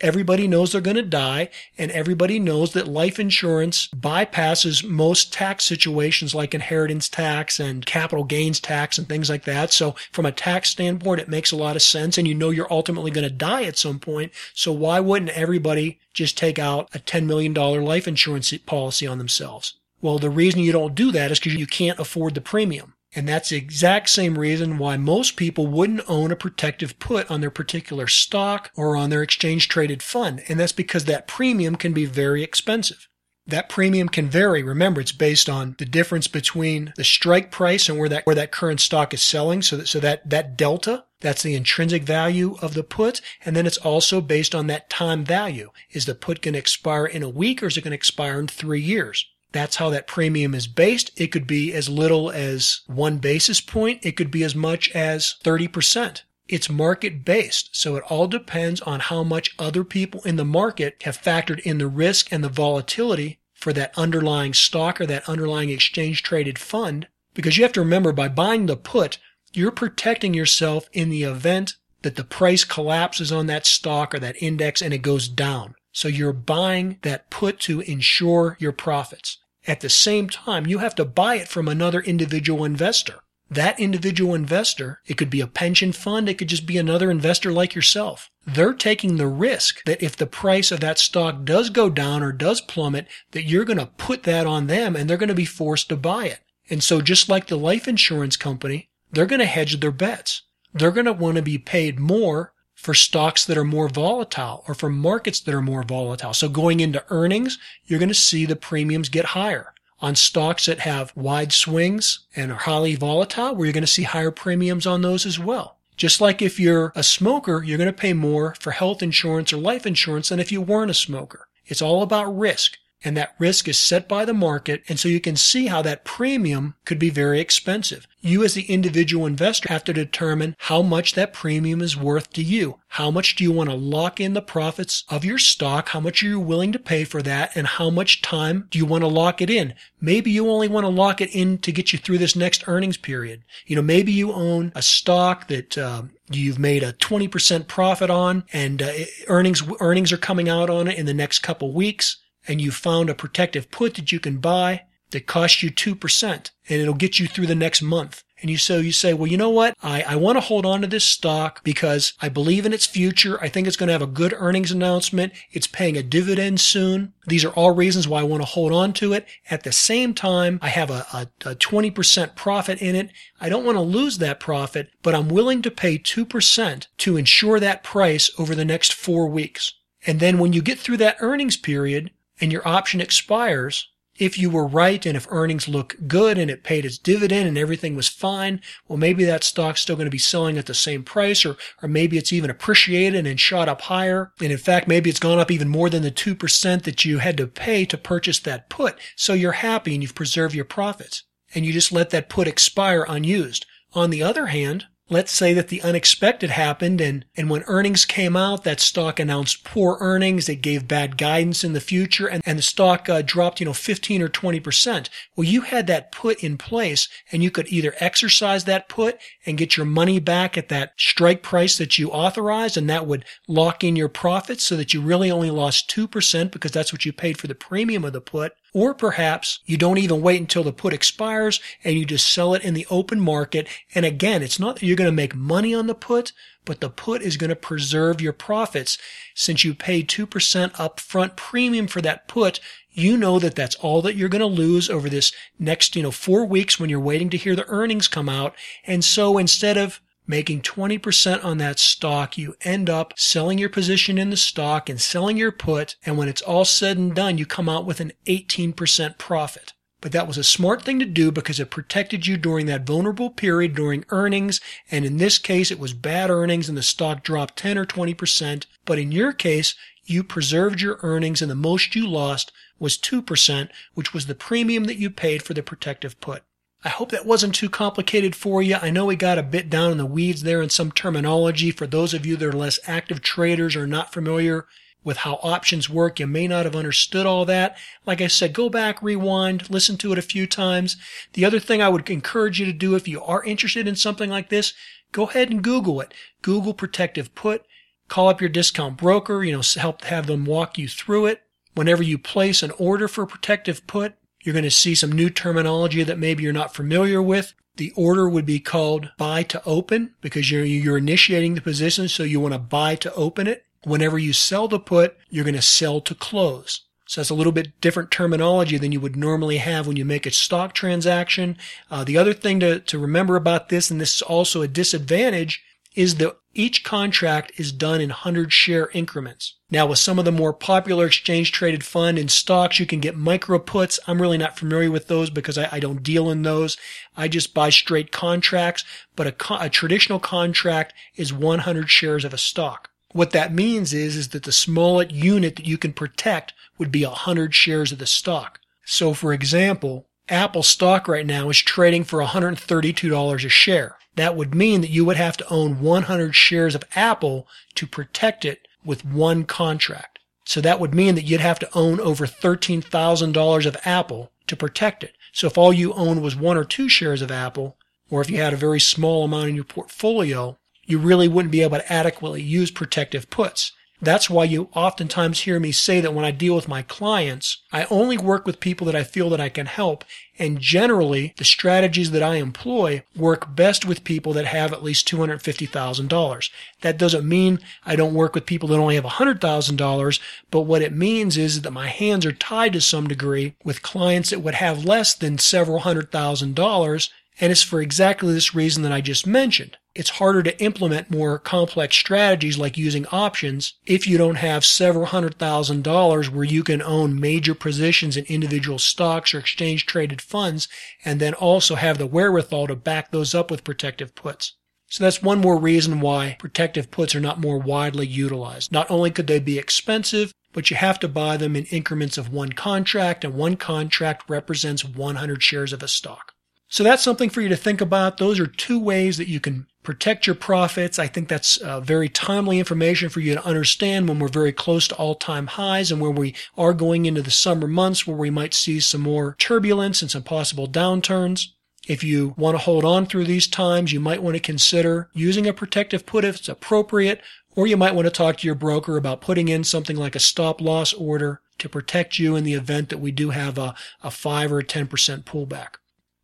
Everybody 0.00 0.46
knows 0.46 0.70
they're 0.70 0.80
going 0.80 0.96
to 0.96 1.02
die, 1.02 1.48
and 1.76 1.90
everybody 1.90 2.38
knows 2.38 2.72
that 2.72 2.86
life 2.86 3.18
insurance 3.18 3.88
bypasses 3.88 4.84
most 4.84 5.32
tax 5.32 5.64
situations 5.64 6.36
like 6.36 6.54
inheritance 6.54 7.08
tax 7.08 7.58
and 7.58 7.84
capital 7.84 8.22
gains 8.22 8.60
tax 8.60 8.96
and 8.96 9.08
things 9.08 9.28
like 9.28 9.42
that. 9.44 9.72
So, 9.72 9.96
from 10.12 10.24
a 10.24 10.30
tax 10.30 10.70
standpoint, 10.70 11.20
it 11.20 11.28
makes 11.28 11.50
a 11.50 11.56
lot 11.56 11.74
of 11.74 11.82
sense, 11.82 12.16
and 12.16 12.28
you 12.28 12.34
know 12.34 12.50
you're 12.50 12.72
ultimately 12.72 13.10
going 13.10 13.28
to 13.28 13.34
die 13.34 13.64
at 13.64 13.76
some 13.76 13.98
point. 13.98 14.30
So, 14.54 14.70
why 14.70 15.00
wouldn't 15.00 15.32
everybody 15.32 15.98
just 16.14 16.38
take 16.38 16.60
out 16.60 16.88
a 16.94 17.00
$10 17.00 17.26
million 17.26 17.52
life 17.52 18.06
insurance 18.06 18.56
policy 18.58 19.04
on 19.04 19.18
themselves? 19.18 19.74
Well, 20.00 20.20
the 20.20 20.30
reason 20.30 20.60
you 20.60 20.70
don't 20.70 20.94
do 20.94 21.10
that 21.10 21.32
is 21.32 21.40
because 21.40 21.56
you 21.56 21.66
can't 21.66 21.98
afford 21.98 22.36
the 22.36 22.40
premium. 22.40 22.94
And 23.18 23.26
that's 23.26 23.48
the 23.48 23.56
exact 23.56 24.10
same 24.10 24.38
reason 24.38 24.78
why 24.78 24.96
most 24.96 25.34
people 25.34 25.66
wouldn't 25.66 26.08
own 26.08 26.30
a 26.30 26.36
protective 26.36 27.00
put 27.00 27.28
on 27.28 27.40
their 27.40 27.50
particular 27.50 28.06
stock 28.06 28.70
or 28.76 28.94
on 28.94 29.10
their 29.10 29.24
exchange 29.24 29.66
traded 29.66 30.04
fund. 30.04 30.44
And 30.46 30.60
that's 30.60 30.70
because 30.70 31.06
that 31.06 31.26
premium 31.26 31.74
can 31.74 31.92
be 31.92 32.04
very 32.04 32.44
expensive. 32.44 33.08
That 33.44 33.68
premium 33.68 34.08
can 34.08 34.28
vary. 34.28 34.62
Remember, 34.62 35.00
it's 35.00 35.10
based 35.10 35.48
on 35.48 35.74
the 35.78 35.84
difference 35.84 36.28
between 36.28 36.92
the 36.94 37.02
strike 37.02 37.50
price 37.50 37.88
and 37.88 37.98
where 37.98 38.08
that, 38.08 38.24
where 38.24 38.36
that 38.36 38.52
current 38.52 38.78
stock 38.78 39.12
is 39.12 39.20
selling. 39.20 39.62
So 39.62 39.78
that, 39.78 39.88
so 39.88 39.98
that, 39.98 40.30
that 40.30 40.56
delta, 40.56 41.06
that's 41.18 41.42
the 41.42 41.56
intrinsic 41.56 42.04
value 42.04 42.56
of 42.62 42.74
the 42.74 42.84
put. 42.84 43.20
And 43.44 43.56
then 43.56 43.66
it's 43.66 43.78
also 43.78 44.20
based 44.20 44.54
on 44.54 44.68
that 44.68 44.88
time 44.88 45.24
value. 45.24 45.72
Is 45.90 46.06
the 46.06 46.14
put 46.14 46.40
going 46.40 46.52
to 46.52 46.60
expire 46.60 47.06
in 47.06 47.24
a 47.24 47.28
week 47.28 47.64
or 47.64 47.66
is 47.66 47.76
it 47.76 47.82
going 47.82 47.90
to 47.90 47.96
expire 47.96 48.38
in 48.38 48.46
three 48.46 48.80
years? 48.80 49.26
That's 49.52 49.76
how 49.76 49.90
that 49.90 50.06
premium 50.06 50.54
is 50.54 50.66
based. 50.66 51.10
It 51.16 51.28
could 51.28 51.46
be 51.46 51.72
as 51.72 51.88
little 51.88 52.30
as 52.30 52.80
one 52.86 53.18
basis 53.18 53.60
point. 53.60 54.04
It 54.04 54.16
could 54.16 54.30
be 54.30 54.44
as 54.44 54.54
much 54.54 54.90
as 54.90 55.36
30%. 55.42 56.22
it's 56.48 56.70
market 56.70 57.24
based. 57.24 57.76
So 57.76 57.96
it 57.96 58.04
all 58.08 58.26
depends 58.26 58.80
on 58.80 59.00
how 59.00 59.22
much 59.22 59.54
other 59.58 59.84
people 59.84 60.22
in 60.24 60.36
the 60.36 60.44
market 60.44 60.96
have 61.02 61.20
factored 61.20 61.60
in 61.60 61.78
the 61.78 61.86
risk 61.86 62.32
and 62.32 62.42
the 62.42 62.48
volatility 62.48 63.38
for 63.54 63.72
that 63.74 63.92
underlying 63.98 64.54
stock 64.54 65.00
or 65.00 65.06
that 65.06 65.28
underlying 65.28 65.68
exchange 65.70 66.22
traded 66.22 66.58
fund. 66.58 67.06
Because 67.34 67.56
you 67.56 67.64
have 67.64 67.72
to 67.74 67.80
remember 67.80 68.12
by 68.12 68.28
buying 68.28 68.66
the 68.66 68.76
put, 68.76 69.18
you're 69.52 69.70
protecting 69.70 70.34
yourself 70.34 70.88
in 70.92 71.10
the 71.10 71.24
event 71.24 71.76
that 72.02 72.16
the 72.16 72.24
price 72.24 72.64
collapses 72.64 73.32
on 73.32 73.46
that 73.46 73.66
stock 73.66 74.14
or 74.14 74.18
that 74.18 74.42
index 74.42 74.80
and 74.80 74.94
it 74.94 74.98
goes 74.98 75.28
down. 75.28 75.74
So 75.98 76.06
you're 76.06 76.32
buying 76.32 76.98
that 77.02 77.28
put 77.28 77.58
to 77.62 77.80
ensure 77.80 78.56
your 78.60 78.70
profits. 78.70 79.38
At 79.66 79.80
the 79.80 79.88
same 79.88 80.28
time, 80.28 80.64
you 80.64 80.78
have 80.78 80.94
to 80.94 81.04
buy 81.04 81.34
it 81.34 81.48
from 81.48 81.66
another 81.66 81.98
individual 81.98 82.64
investor. 82.64 83.24
That 83.50 83.80
individual 83.80 84.32
investor, 84.32 85.00
it 85.06 85.16
could 85.16 85.28
be 85.28 85.40
a 85.40 85.48
pension 85.48 85.90
fund, 85.90 86.28
it 86.28 86.38
could 86.38 86.46
just 86.46 86.66
be 86.66 86.78
another 86.78 87.10
investor 87.10 87.50
like 87.50 87.74
yourself. 87.74 88.30
They're 88.46 88.74
taking 88.74 89.16
the 89.16 89.26
risk 89.26 89.82
that 89.86 90.00
if 90.00 90.16
the 90.16 90.28
price 90.28 90.70
of 90.70 90.78
that 90.78 91.00
stock 91.00 91.44
does 91.44 91.68
go 91.68 91.90
down 91.90 92.22
or 92.22 92.30
does 92.30 92.60
plummet, 92.60 93.08
that 93.32 93.48
you're 93.48 93.64
going 93.64 93.80
to 93.80 93.86
put 93.86 94.22
that 94.22 94.46
on 94.46 94.68
them 94.68 94.94
and 94.94 95.10
they're 95.10 95.16
going 95.16 95.30
to 95.30 95.34
be 95.34 95.44
forced 95.44 95.88
to 95.88 95.96
buy 95.96 96.26
it. 96.26 96.38
And 96.70 96.80
so 96.80 97.00
just 97.00 97.28
like 97.28 97.48
the 97.48 97.58
life 97.58 97.88
insurance 97.88 98.36
company, 98.36 98.88
they're 99.10 99.26
going 99.26 99.40
to 99.40 99.46
hedge 99.46 99.80
their 99.80 99.90
bets. 99.90 100.42
They're 100.72 100.92
going 100.92 101.06
to 101.06 101.12
want 101.12 101.38
to 101.38 101.42
be 101.42 101.58
paid 101.58 101.98
more 101.98 102.52
for 102.78 102.94
stocks 102.94 103.44
that 103.44 103.58
are 103.58 103.64
more 103.64 103.88
volatile 103.88 104.62
or 104.68 104.74
for 104.74 104.88
markets 104.88 105.40
that 105.40 105.52
are 105.52 105.60
more 105.60 105.82
volatile. 105.82 106.32
So 106.32 106.48
going 106.48 106.78
into 106.78 107.04
earnings, 107.10 107.58
you're 107.84 107.98
going 107.98 108.08
to 108.08 108.14
see 108.14 108.46
the 108.46 108.54
premiums 108.54 109.08
get 109.08 109.24
higher 109.26 109.74
on 110.00 110.14
stocks 110.14 110.66
that 110.66 110.78
have 110.78 111.12
wide 111.16 111.52
swings 111.52 112.20
and 112.36 112.52
are 112.52 112.58
highly 112.58 112.94
volatile, 112.94 113.52
where 113.54 113.66
you're 113.66 113.72
going 113.72 113.82
to 113.82 113.88
see 113.88 114.04
higher 114.04 114.30
premiums 114.30 114.86
on 114.86 115.02
those 115.02 115.26
as 115.26 115.40
well. 115.40 115.76
Just 115.96 116.20
like 116.20 116.40
if 116.40 116.60
you're 116.60 116.92
a 116.94 117.02
smoker, 117.02 117.64
you're 117.64 117.78
going 117.78 117.92
to 117.92 117.92
pay 117.92 118.12
more 118.12 118.54
for 118.60 118.70
health 118.70 119.02
insurance 119.02 119.52
or 119.52 119.56
life 119.56 119.84
insurance 119.84 120.28
than 120.28 120.38
if 120.38 120.52
you 120.52 120.62
weren't 120.62 120.92
a 120.92 120.94
smoker. 120.94 121.48
It's 121.66 121.82
all 121.82 122.04
about 122.04 122.38
risk 122.38 122.78
and 123.04 123.16
that 123.16 123.34
risk 123.38 123.68
is 123.68 123.78
set 123.78 124.08
by 124.08 124.24
the 124.24 124.34
market. 124.34 124.82
And 124.88 124.98
so 124.98 125.08
you 125.08 125.20
can 125.20 125.36
see 125.36 125.66
how 125.66 125.82
that 125.82 126.04
premium 126.04 126.74
could 126.84 126.98
be 126.98 127.10
very 127.10 127.40
expensive. 127.40 128.06
You 128.20 128.42
as 128.42 128.54
the 128.54 128.62
individual 128.62 129.24
investor 129.24 129.68
have 129.68 129.84
to 129.84 129.92
determine 129.92 130.56
how 130.58 130.82
much 130.82 131.14
that 131.14 131.32
premium 131.32 131.80
is 131.80 131.96
worth 131.96 132.32
to 132.32 132.42
you. 132.42 132.80
How 132.88 133.10
much 133.10 133.36
do 133.36 133.44
you 133.44 133.52
want 133.52 133.70
to 133.70 133.76
lock 133.76 134.18
in 134.18 134.34
the 134.34 134.42
profits 134.42 135.04
of 135.08 135.24
your 135.24 135.38
stock? 135.38 135.90
How 135.90 136.00
much 136.00 136.22
are 136.22 136.26
you 136.26 136.40
willing 136.40 136.72
to 136.72 136.78
pay 136.78 137.04
for 137.04 137.22
that? 137.22 137.52
And 137.54 137.66
how 137.66 137.90
much 137.90 138.22
time 138.22 138.66
do 138.70 138.78
you 138.78 138.86
want 138.86 139.02
to 139.02 139.08
lock 139.08 139.40
it 139.40 139.50
in? 139.50 139.74
Maybe 140.00 140.32
you 140.32 140.48
only 140.50 140.68
want 140.68 140.84
to 140.84 140.88
lock 140.88 141.20
it 141.20 141.34
in 141.34 141.58
to 141.58 141.70
get 141.70 141.92
you 141.92 141.98
through 141.98 142.18
this 142.18 142.34
next 142.34 142.66
earnings 142.66 142.96
period. 142.96 143.44
You 143.66 143.76
know, 143.76 143.82
maybe 143.82 144.10
you 144.10 144.32
own 144.32 144.72
a 144.74 144.82
stock 144.82 145.46
that, 145.48 145.78
uh, 145.78 146.02
you've 146.30 146.58
made 146.58 146.82
a 146.82 146.92
20% 146.94 147.68
profit 147.68 148.10
on 148.10 148.44
and 148.52 148.82
uh, 148.82 148.92
earnings 149.28 149.62
earnings 149.80 150.12
are 150.12 150.18
coming 150.18 150.48
out 150.48 150.68
on 150.68 150.86
it 150.86 150.98
in 150.98 151.06
the 151.06 151.14
next 151.14 151.38
couple 151.38 151.72
weeks 151.72 152.18
and 152.48 152.60
you 152.60 152.70
found 152.70 153.10
a 153.10 153.14
protective 153.14 153.70
put 153.70 153.94
that 153.94 154.10
you 154.10 154.18
can 154.18 154.38
buy 154.38 154.82
that 155.10 155.26
costs 155.26 155.62
you 155.62 155.70
2% 155.70 156.22
and 156.22 156.50
it'll 156.68 156.94
get 156.94 157.18
you 157.18 157.26
through 157.26 157.46
the 157.46 157.54
next 157.54 157.82
month. 157.82 158.24
And 158.40 158.50
you 158.50 158.56
so 158.56 158.78
you 158.78 158.92
say, 158.92 159.14
well, 159.14 159.26
you 159.26 159.36
know 159.36 159.50
what? 159.50 159.74
I, 159.82 160.02
I 160.02 160.16
want 160.16 160.36
to 160.36 160.40
hold 160.40 160.64
on 160.64 160.82
to 160.82 160.86
this 160.86 161.04
stock 161.04 161.64
because 161.64 162.12
I 162.20 162.28
believe 162.28 162.64
in 162.64 162.72
its 162.72 162.86
future. 162.86 163.40
I 163.42 163.48
think 163.48 163.66
it's 163.66 163.76
going 163.76 163.88
to 163.88 163.92
have 163.92 164.02
a 164.02 164.06
good 164.06 164.32
earnings 164.36 164.70
announcement. 164.70 165.32
It's 165.50 165.66
paying 165.66 165.96
a 165.96 166.04
dividend 166.04 166.60
soon. 166.60 167.14
These 167.26 167.44
are 167.44 167.52
all 167.52 167.72
reasons 167.72 168.06
why 168.06 168.20
I 168.20 168.24
want 168.24 168.42
to 168.42 168.48
hold 168.48 168.72
on 168.72 168.92
to 168.94 169.12
it. 169.12 169.26
At 169.50 169.64
the 169.64 169.72
same 169.72 170.14
time, 170.14 170.60
I 170.62 170.68
have 170.68 170.88
a, 170.88 171.04
a, 171.12 171.28
a 171.46 171.54
20% 171.56 172.36
profit 172.36 172.80
in 172.80 172.94
it. 172.94 173.10
I 173.40 173.48
don't 173.48 173.64
want 173.64 173.76
to 173.76 173.82
lose 173.82 174.18
that 174.18 174.38
profit, 174.38 174.90
but 175.02 175.16
I'm 175.16 175.28
willing 175.28 175.60
to 175.62 175.70
pay 175.70 175.98
2% 175.98 176.86
to 176.98 177.16
ensure 177.16 177.58
that 177.58 177.82
price 177.82 178.30
over 178.38 178.54
the 178.54 178.64
next 178.64 178.92
four 178.92 179.26
weeks. 179.26 179.72
And 180.06 180.20
then 180.20 180.38
when 180.38 180.52
you 180.52 180.62
get 180.62 180.78
through 180.78 180.98
that 180.98 181.16
earnings 181.20 181.56
period, 181.56 182.12
and 182.40 182.52
your 182.52 182.66
option 182.66 183.00
expires, 183.00 183.88
if 184.18 184.36
you 184.36 184.50
were 184.50 184.66
right 184.66 185.06
and 185.06 185.16
if 185.16 185.26
earnings 185.30 185.68
look 185.68 185.96
good 186.06 186.38
and 186.38 186.50
it 186.50 186.64
paid 186.64 186.84
its 186.84 186.98
dividend 186.98 187.48
and 187.48 187.56
everything 187.56 187.94
was 187.94 188.08
fine, 188.08 188.60
well, 188.86 188.96
maybe 188.96 189.24
that 189.24 189.44
stock's 189.44 189.80
still 189.80 189.96
going 189.96 190.06
to 190.06 190.10
be 190.10 190.18
selling 190.18 190.58
at 190.58 190.66
the 190.66 190.74
same 190.74 191.04
price 191.04 191.46
or, 191.46 191.56
or 191.82 191.88
maybe 191.88 192.18
it's 192.18 192.32
even 192.32 192.50
appreciated 192.50 193.26
and 193.26 193.40
shot 193.40 193.68
up 193.68 193.82
higher. 193.82 194.32
And 194.40 194.50
in 194.50 194.58
fact, 194.58 194.88
maybe 194.88 195.08
it's 195.08 195.20
gone 195.20 195.38
up 195.38 195.50
even 195.50 195.68
more 195.68 195.88
than 195.88 196.02
the 196.02 196.10
2% 196.10 196.82
that 196.82 197.04
you 197.04 197.18
had 197.18 197.36
to 197.36 197.46
pay 197.46 197.84
to 197.86 197.96
purchase 197.96 198.40
that 198.40 198.68
put. 198.68 198.98
So 199.16 199.34
you're 199.34 199.52
happy 199.52 199.94
and 199.94 200.02
you've 200.02 200.14
preserved 200.14 200.54
your 200.54 200.64
profits 200.64 201.22
and 201.54 201.64
you 201.64 201.72
just 201.72 201.92
let 201.92 202.10
that 202.10 202.28
put 202.28 202.48
expire 202.48 203.06
unused. 203.08 203.66
On 203.94 204.10
the 204.10 204.22
other 204.22 204.46
hand, 204.46 204.86
Let's 205.10 205.32
say 205.32 205.54
that 205.54 205.68
the 205.68 205.80
unexpected 205.80 206.50
happened 206.50 207.00
and, 207.00 207.24
and 207.34 207.48
when 207.48 207.64
earnings 207.66 208.04
came 208.04 208.36
out, 208.36 208.64
that 208.64 208.78
stock 208.80 209.18
announced 209.18 209.64
poor 209.64 209.96
earnings. 210.00 210.48
It 210.48 210.56
gave 210.56 210.86
bad 210.86 211.16
guidance 211.16 211.64
in 211.64 211.72
the 211.72 211.80
future 211.80 212.26
and, 212.26 212.42
and 212.44 212.58
the 212.58 212.62
stock 212.62 213.08
uh, 213.08 213.22
dropped, 213.22 213.58
you 213.58 213.66
know, 213.66 213.72
15 213.72 214.20
or 214.20 214.28
20%. 214.28 215.08
Well, 215.34 215.46
you 215.46 215.62
had 215.62 215.86
that 215.86 216.12
put 216.12 216.44
in 216.44 216.58
place 216.58 217.08
and 217.32 217.42
you 217.42 217.50
could 217.50 217.68
either 217.68 217.94
exercise 218.00 218.64
that 218.64 218.88
put 218.90 219.18
and 219.46 219.56
get 219.56 219.78
your 219.78 219.86
money 219.86 220.20
back 220.20 220.58
at 220.58 220.68
that 220.68 220.92
strike 220.98 221.42
price 221.42 221.78
that 221.78 221.98
you 221.98 222.10
authorized 222.10 222.76
and 222.76 222.90
that 222.90 223.06
would 223.06 223.24
lock 223.46 223.82
in 223.82 223.96
your 223.96 224.10
profits 224.10 224.62
so 224.62 224.76
that 224.76 224.92
you 224.92 225.00
really 225.00 225.30
only 225.30 225.50
lost 225.50 225.90
2% 225.90 226.50
because 226.50 226.72
that's 226.72 226.92
what 226.92 227.06
you 227.06 227.12
paid 227.14 227.38
for 227.38 227.46
the 227.46 227.54
premium 227.54 228.04
of 228.04 228.12
the 228.12 228.20
put. 228.20 228.52
Or 228.74 228.94
perhaps 228.94 229.60
you 229.64 229.76
don't 229.76 229.98
even 229.98 230.20
wait 230.20 230.40
until 230.40 230.62
the 230.62 230.72
put 230.72 230.92
expires 230.92 231.60
and 231.82 231.96
you 231.96 232.04
just 232.04 232.30
sell 232.30 232.54
it 232.54 232.62
in 232.62 232.74
the 232.74 232.86
open 232.90 233.20
market. 233.20 233.66
And 233.94 234.04
again, 234.04 234.42
it's 234.42 234.58
not 234.58 234.76
that 234.76 234.86
you're 234.86 234.96
going 234.96 235.08
to 235.08 235.12
make 235.12 235.34
money 235.34 235.74
on 235.74 235.86
the 235.86 235.94
put, 235.94 236.32
but 236.64 236.80
the 236.80 236.90
put 236.90 237.22
is 237.22 237.38
going 237.38 237.50
to 237.50 237.56
preserve 237.56 238.20
your 238.20 238.34
profits. 238.34 238.98
Since 239.34 239.64
you 239.64 239.74
paid 239.74 240.08
2% 240.08 240.26
upfront 240.72 241.36
premium 241.36 241.86
for 241.86 242.02
that 242.02 242.28
put, 242.28 242.60
you 242.90 243.16
know 243.16 243.38
that 243.38 243.54
that's 243.54 243.76
all 243.76 244.02
that 244.02 244.16
you're 244.16 244.28
going 244.28 244.40
to 244.40 244.46
lose 244.46 244.90
over 244.90 245.08
this 245.08 245.32
next, 245.58 245.96
you 245.96 246.02
know, 246.02 246.10
four 246.10 246.44
weeks 246.44 246.78
when 246.78 246.90
you're 246.90 247.00
waiting 247.00 247.30
to 247.30 247.36
hear 247.36 247.56
the 247.56 247.68
earnings 247.68 248.08
come 248.08 248.28
out. 248.28 248.54
And 248.84 249.04
so 249.04 249.38
instead 249.38 249.76
of 249.76 250.00
making 250.28 250.60
20% 250.60 251.44
on 251.44 251.58
that 251.58 251.78
stock, 251.78 252.38
you 252.38 252.54
end 252.60 252.88
up 252.88 253.14
selling 253.16 253.58
your 253.58 253.70
position 253.70 254.18
in 254.18 254.30
the 254.30 254.36
stock 254.36 254.88
and 254.88 255.00
selling 255.00 255.36
your 255.36 255.50
put. 255.50 255.96
And 256.04 256.16
when 256.16 256.28
it's 256.28 256.42
all 256.42 256.64
said 256.64 256.98
and 256.98 257.14
done, 257.14 257.38
you 257.38 257.46
come 257.46 257.68
out 257.68 257.86
with 257.86 257.98
an 257.98 258.12
18% 258.26 259.18
profit. 259.18 259.72
But 260.00 260.12
that 260.12 260.28
was 260.28 260.38
a 260.38 260.44
smart 260.44 260.82
thing 260.82 261.00
to 261.00 261.04
do 261.04 261.32
because 261.32 261.58
it 261.58 261.70
protected 261.70 262.26
you 262.26 262.36
during 262.36 262.66
that 262.66 262.86
vulnerable 262.86 263.30
period 263.30 263.74
during 263.74 264.04
earnings. 264.10 264.60
And 264.90 265.04
in 265.04 265.16
this 265.16 265.38
case, 265.38 265.72
it 265.72 265.78
was 265.80 265.92
bad 265.92 266.30
earnings 266.30 266.68
and 266.68 266.78
the 266.78 266.82
stock 266.82 267.24
dropped 267.24 267.56
10 267.56 267.76
or 267.76 267.84
20%. 267.84 268.66
But 268.84 268.98
in 269.00 269.10
your 269.10 269.32
case, 269.32 269.74
you 270.04 270.22
preserved 270.22 270.80
your 270.80 271.00
earnings 271.02 271.42
and 271.42 271.50
the 271.50 271.56
most 271.56 271.96
you 271.96 272.06
lost 272.06 272.52
was 272.78 272.96
2%, 272.96 273.70
which 273.94 274.14
was 274.14 274.26
the 274.26 274.34
premium 274.36 274.84
that 274.84 274.98
you 274.98 275.10
paid 275.10 275.42
for 275.42 275.54
the 275.54 275.62
protective 275.62 276.20
put. 276.20 276.44
I 276.84 276.90
hope 276.90 277.10
that 277.10 277.26
wasn't 277.26 277.56
too 277.56 277.68
complicated 277.68 278.36
for 278.36 278.62
you. 278.62 278.76
I 278.80 278.90
know 278.90 279.06
we 279.06 279.16
got 279.16 279.38
a 279.38 279.42
bit 279.42 279.68
down 279.68 279.90
in 279.90 279.98
the 279.98 280.06
weeds 280.06 280.42
there 280.42 280.62
in 280.62 280.70
some 280.70 280.92
terminology. 280.92 281.72
For 281.72 281.88
those 281.88 282.14
of 282.14 282.24
you 282.24 282.36
that 282.36 282.46
are 282.46 282.52
less 282.52 282.78
active 282.86 283.20
traders 283.20 283.74
or 283.74 283.86
not 283.86 284.12
familiar 284.12 284.66
with 285.02 285.18
how 285.18 285.40
options 285.42 285.90
work, 285.90 286.20
you 286.20 286.26
may 286.28 286.46
not 286.46 286.66
have 286.66 286.76
understood 286.76 287.26
all 287.26 287.44
that. 287.46 287.76
Like 288.06 288.20
I 288.20 288.28
said, 288.28 288.52
go 288.52 288.68
back, 288.68 289.02
rewind, 289.02 289.68
listen 289.70 289.96
to 289.98 290.12
it 290.12 290.18
a 290.18 290.22
few 290.22 290.46
times. 290.46 290.96
The 291.32 291.44
other 291.44 291.58
thing 291.58 291.82
I 291.82 291.88
would 291.88 292.08
encourage 292.10 292.60
you 292.60 292.66
to 292.66 292.72
do 292.72 292.94
if 292.94 293.08
you 293.08 293.22
are 293.22 293.42
interested 293.42 293.88
in 293.88 293.96
something 293.96 294.30
like 294.30 294.48
this, 294.48 294.72
go 295.10 295.24
ahead 295.24 295.50
and 295.50 295.64
Google 295.64 296.00
it. 296.00 296.14
Google 296.42 296.74
protective 296.74 297.34
put. 297.34 297.64
Call 298.06 298.28
up 298.28 298.40
your 298.40 298.50
discount 298.50 298.96
broker, 298.96 299.42
you 299.42 299.52
know, 299.52 299.62
help 299.76 300.04
have 300.04 300.26
them 300.28 300.44
walk 300.44 300.78
you 300.78 300.86
through 300.86 301.26
it. 301.26 301.42
Whenever 301.74 302.02
you 302.02 302.18
place 302.18 302.62
an 302.62 302.70
order 302.72 303.08
for 303.08 303.26
protective 303.26 303.86
put, 303.86 304.14
you're 304.42 304.52
going 304.52 304.64
to 304.64 304.70
see 304.70 304.94
some 304.94 305.12
new 305.12 305.30
terminology 305.30 306.02
that 306.02 306.18
maybe 306.18 306.42
you're 306.42 306.52
not 306.52 306.74
familiar 306.74 307.20
with. 307.20 307.54
The 307.76 307.92
order 307.96 308.28
would 308.28 308.46
be 308.46 308.60
called 308.60 309.10
buy 309.18 309.42
to 309.44 309.62
open 309.64 310.14
because 310.20 310.50
you're, 310.50 310.64
you're 310.64 310.98
initiating 310.98 311.54
the 311.54 311.60
position. 311.60 312.08
So 312.08 312.22
you 312.22 312.40
want 312.40 312.54
to 312.54 312.58
buy 312.58 312.96
to 312.96 313.14
open 313.14 313.46
it. 313.46 313.64
Whenever 313.84 314.18
you 314.18 314.32
sell 314.32 314.66
the 314.68 314.80
put, 314.80 315.16
you're 315.28 315.44
going 315.44 315.54
to 315.54 315.62
sell 315.62 316.00
to 316.00 316.14
close. 316.14 316.82
So 317.06 317.20
that's 317.20 317.30
a 317.30 317.34
little 317.34 317.52
bit 317.52 317.80
different 317.80 318.10
terminology 318.10 318.76
than 318.76 318.92
you 318.92 319.00
would 319.00 319.16
normally 319.16 319.58
have 319.58 319.86
when 319.86 319.96
you 319.96 320.04
make 320.04 320.26
a 320.26 320.30
stock 320.30 320.74
transaction. 320.74 321.56
Uh, 321.90 322.04
the 322.04 322.18
other 322.18 322.34
thing 322.34 322.60
to, 322.60 322.80
to 322.80 322.98
remember 322.98 323.34
about 323.34 323.70
this, 323.70 323.90
and 323.90 323.98
this 323.98 324.16
is 324.16 324.22
also 324.22 324.60
a 324.60 324.68
disadvantage, 324.68 325.64
is 325.94 326.16
that 326.16 326.36
each 326.54 326.84
contract 326.84 327.52
is 327.56 327.72
done 327.72 328.00
in 328.00 328.08
100 328.08 328.52
share 328.52 328.90
increments. 328.90 329.54
Now, 329.70 329.86
with 329.86 329.98
some 329.98 330.18
of 330.18 330.24
the 330.24 330.32
more 330.32 330.52
popular 330.52 331.06
exchange 331.06 331.52
traded 331.52 331.84
fund 331.84 332.18
and 332.18 332.30
stocks, 332.30 332.80
you 332.80 332.86
can 332.86 333.00
get 333.00 333.16
micro 333.16 333.58
puts. 333.58 334.00
I'm 334.06 334.20
really 334.20 334.38
not 334.38 334.58
familiar 334.58 334.90
with 334.90 335.08
those 335.08 335.30
because 335.30 335.58
I, 335.58 335.68
I 335.72 335.80
don't 335.80 336.02
deal 336.02 336.30
in 336.30 336.42
those. 336.42 336.76
I 337.16 337.28
just 337.28 337.54
buy 337.54 337.70
straight 337.70 338.10
contracts, 338.10 338.84
but 339.14 339.26
a, 339.26 339.62
a 339.62 339.70
traditional 339.70 340.18
contract 340.18 340.94
is 341.16 341.32
100 341.32 341.90
shares 341.90 342.24
of 342.24 342.34
a 342.34 342.38
stock. 342.38 342.90
What 343.12 343.30
that 343.30 343.54
means 343.54 343.92
is, 343.92 344.16
is 344.16 344.28
that 344.28 344.42
the 344.42 344.52
smallest 344.52 345.10
unit 345.10 345.56
that 345.56 345.66
you 345.66 345.78
can 345.78 345.92
protect 345.92 346.52
would 346.78 346.90
be 346.92 347.04
100 347.04 347.54
shares 347.54 347.92
of 347.92 347.98
the 347.98 348.06
stock. 348.06 348.60
So 348.84 349.14
for 349.14 349.32
example, 349.32 350.08
Apple 350.28 350.62
stock 350.62 351.08
right 351.08 351.26
now 351.26 351.48
is 351.48 351.58
trading 351.58 352.04
for 352.04 352.22
$132 352.22 353.44
a 353.44 353.48
share. 353.48 353.96
That 354.18 354.36
would 354.36 354.54
mean 354.54 354.80
that 354.80 354.90
you 354.90 355.04
would 355.04 355.16
have 355.16 355.36
to 355.38 355.48
own 355.48 355.80
100 355.80 356.34
shares 356.34 356.74
of 356.74 356.84
Apple 356.94 357.46
to 357.74 357.86
protect 357.86 358.44
it 358.44 358.66
with 358.84 359.04
one 359.04 359.44
contract. 359.44 360.18
So 360.44 360.60
that 360.60 360.80
would 360.80 360.94
mean 360.94 361.14
that 361.14 361.24
you'd 361.24 361.40
have 361.40 361.58
to 361.58 361.68
own 361.76 362.00
over 362.00 362.26
$13,000 362.26 363.66
of 363.66 363.76
Apple 363.84 364.32
to 364.46 364.56
protect 364.56 365.04
it. 365.04 365.14
So 365.32 365.46
if 365.46 365.58
all 365.58 365.72
you 365.72 365.92
owned 365.92 366.22
was 366.22 366.34
one 366.34 366.56
or 366.56 366.64
two 366.64 366.88
shares 366.88 367.22
of 367.22 367.30
Apple, 367.30 367.76
or 368.10 368.20
if 368.20 368.30
you 368.30 368.38
had 368.38 368.54
a 368.54 368.56
very 368.56 368.80
small 368.80 369.24
amount 369.24 369.50
in 369.50 369.54
your 369.54 369.64
portfolio, 369.64 370.58
you 370.84 370.98
really 370.98 371.28
wouldn't 371.28 371.52
be 371.52 371.62
able 371.62 371.78
to 371.78 371.92
adequately 371.92 372.42
use 372.42 372.70
protective 372.70 373.28
puts. 373.28 373.72
That's 374.00 374.30
why 374.30 374.44
you 374.44 374.68
oftentimes 374.74 375.40
hear 375.40 375.58
me 375.58 375.72
say 375.72 376.00
that 376.00 376.14
when 376.14 376.24
I 376.24 376.30
deal 376.30 376.54
with 376.54 376.68
my 376.68 376.82
clients, 376.82 377.58
I 377.72 377.84
only 377.90 378.16
work 378.16 378.46
with 378.46 378.60
people 378.60 378.86
that 378.86 378.94
I 378.94 379.02
feel 379.02 379.28
that 379.30 379.40
I 379.40 379.48
can 379.48 379.66
help. 379.66 380.04
And 380.38 380.60
generally, 380.60 381.34
the 381.36 381.44
strategies 381.44 382.12
that 382.12 382.22
I 382.22 382.36
employ 382.36 383.02
work 383.16 383.56
best 383.56 383.84
with 383.84 384.04
people 384.04 384.32
that 384.34 384.46
have 384.46 384.72
at 384.72 384.84
least 384.84 385.08
$250,000. 385.08 386.50
That 386.82 386.96
doesn't 386.96 387.28
mean 387.28 387.58
I 387.84 387.96
don't 387.96 388.14
work 388.14 388.36
with 388.36 388.46
people 388.46 388.68
that 388.68 388.78
only 388.78 388.94
have 388.94 389.04
$100,000, 389.04 390.20
but 390.52 390.60
what 390.60 390.82
it 390.82 390.92
means 390.92 391.36
is 391.36 391.62
that 391.62 391.70
my 391.72 391.88
hands 391.88 392.24
are 392.24 392.32
tied 392.32 392.74
to 392.74 392.80
some 392.80 393.08
degree 393.08 393.54
with 393.64 393.82
clients 393.82 394.30
that 394.30 394.40
would 394.40 394.54
have 394.54 394.84
less 394.84 395.12
than 395.12 395.38
several 395.38 395.80
hundred 395.80 396.12
thousand 396.12 396.54
dollars. 396.54 397.10
And 397.40 397.50
it's 397.50 397.62
for 397.62 397.80
exactly 397.80 398.32
this 398.32 398.54
reason 398.54 398.84
that 398.84 398.92
I 398.92 399.00
just 399.00 399.26
mentioned 399.26 399.76
it's 399.98 400.10
harder 400.10 400.44
to 400.44 400.62
implement 400.62 401.10
more 401.10 401.40
complex 401.40 401.96
strategies 401.96 402.56
like 402.56 402.78
using 402.78 403.04
options 403.10 403.74
if 403.84 404.06
you 404.06 404.16
don't 404.16 404.36
have 404.36 404.64
several 404.64 405.06
hundred 405.06 405.36
thousand 405.38 405.82
dollars 405.82 406.30
where 406.30 406.44
you 406.44 406.62
can 406.62 406.80
own 406.80 407.18
major 407.18 407.52
positions 407.52 408.16
in 408.16 408.24
individual 408.26 408.78
stocks 408.78 409.34
or 409.34 409.40
exchange 409.40 409.86
traded 409.86 410.22
funds 410.22 410.68
and 411.04 411.18
then 411.18 411.34
also 411.34 411.74
have 411.74 411.98
the 411.98 412.06
wherewithal 412.06 412.68
to 412.68 412.76
back 412.76 413.10
those 413.10 413.34
up 413.34 413.50
with 413.50 413.64
protective 413.64 414.14
puts. 414.14 414.54
So 414.86 415.02
that's 415.02 415.20
one 415.20 415.40
more 415.40 415.58
reason 415.58 416.00
why 416.00 416.36
protective 416.38 416.92
puts 416.92 417.16
are 417.16 417.20
not 417.20 417.40
more 417.40 417.58
widely 417.58 418.06
utilized. 418.06 418.70
Not 418.70 418.88
only 418.92 419.10
could 419.10 419.26
they 419.26 419.40
be 419.40 419.58
expensive, 419.58 420.32
but 420.52 420.70
you 420.70 420.76
have 420.76 421.00
to 421.00 421.08
buy 421.08 421.36
them 421.36 421.56
in 421.56 421.64
increments 421.64 422.16
of 422.16 422.32
one 422.32 422.52
contract 422.52 423.24
and 423.24 423.34
one 423.34 423.56
contract 423.56 424.30
represents 424.30 424.84
100 424.84 425.42
shares 425.42 425.72
of 425.72 425.82
a 425.82 425.88
stock. 425.88 426.34
So 426.70 426.84
that's 426.84 427.02
something 427.02 427.30
for 427.30 427.40
you 427.40 427.48
to 427.48 427.56
think 427.56 427.80
about. 427.80 428.18
Those 428.18 428.38
are 428.38 428.46
two 428.46 428.78
ways 428.78 429.16
that 429.16 429.28
you 429.28 429.40
can 429.40 429.66
protect 429.82 430.26
your 430.26 430.36
profits. 430.36 430.98
I 430.98 431.06
think 431.06 431.28
that's 431.28 431.56
uh, 431.56 431.80
very 431.80 432.10
timely 432.10 432.58
information 432.58 433.08
for 433.08 433.20
you 433.20 433.34
to 433.34 433.44
understand 433.44 434.06
when 434.06 434.18
we're 434.18 434.28
very 434.28 434.52
close 434.52 434.86
to 434.88 434.94
all 434.96 435.14
time 435.14 435.46
highs 435.46 435.90
and 435.90 435.98
when 435.98 436.14
we 436.14 436.34
are 436.58 436.74
going 436.74 437.06
into 437.06 437.22
the 437.22 437.30
summer 437.30 437.66
months 437.66 438.06
where 438.06 438.16
we 438.16 438.28
might 438.28 438.52
see 438.52 438.80
some 438.80 439.00
more 439.00 439.34
turbulence 439.38 440.02
and 440.02 440.10
some 440.10 440.22
possible 440.22 440.68
downturns. 440.68 441.46
If 441.86 442.04
you 442.04 442.34
want 442.36 442.54
to 442.54 442.62
hold 442.62 442.84
on 442.84 443.06
through 443.06 443.24
these 443.24 443.48
times, 443.48 443.94
you 443.94 444.00
might 444.00 444.22
want 444.22 444.36
to 444.36 444.40
consider 444.40 445.08
using 445.14 445.46
a 445.46 445.54
protective 445.54 446.04
put 446.04 446.22
if 446.22 446.36
it's 446.36 446.50
appropriate, 446.50 447.22
or 447.56 447.66
you 447.66 447.78
might 447.78 447.94
want 447.94 448.04
to 448.04 448.10
talk 448.10 448.36
to 448.36 448.46
your 448.46 448.54
broker 448.54 448.98
about 448.98 449.22
putting 449.22 449.48
in 449.48 449.64
something 449.64 449.96
like 449.96 450.14
a 450.14 450.20
stop 450.20 450.60
loss 450.60 450.92
order 450.92 451.40
to 451.56 451.68
protect 451.70 452.18
you 452.18 452.36
in 452.36 452.44
the 452.44 452.52
event 452.52 452.90
that 452.90 453.00
we 453.00 453.10
do 453.10 453.30
have 453.30 453.56
a, 453.56 453.74
a 454.02 454.10
5 454.10 454.52
or 454.52 454.58
a 454.58 454.64
10% 454.64 455.24
pullback. 455.24 455.76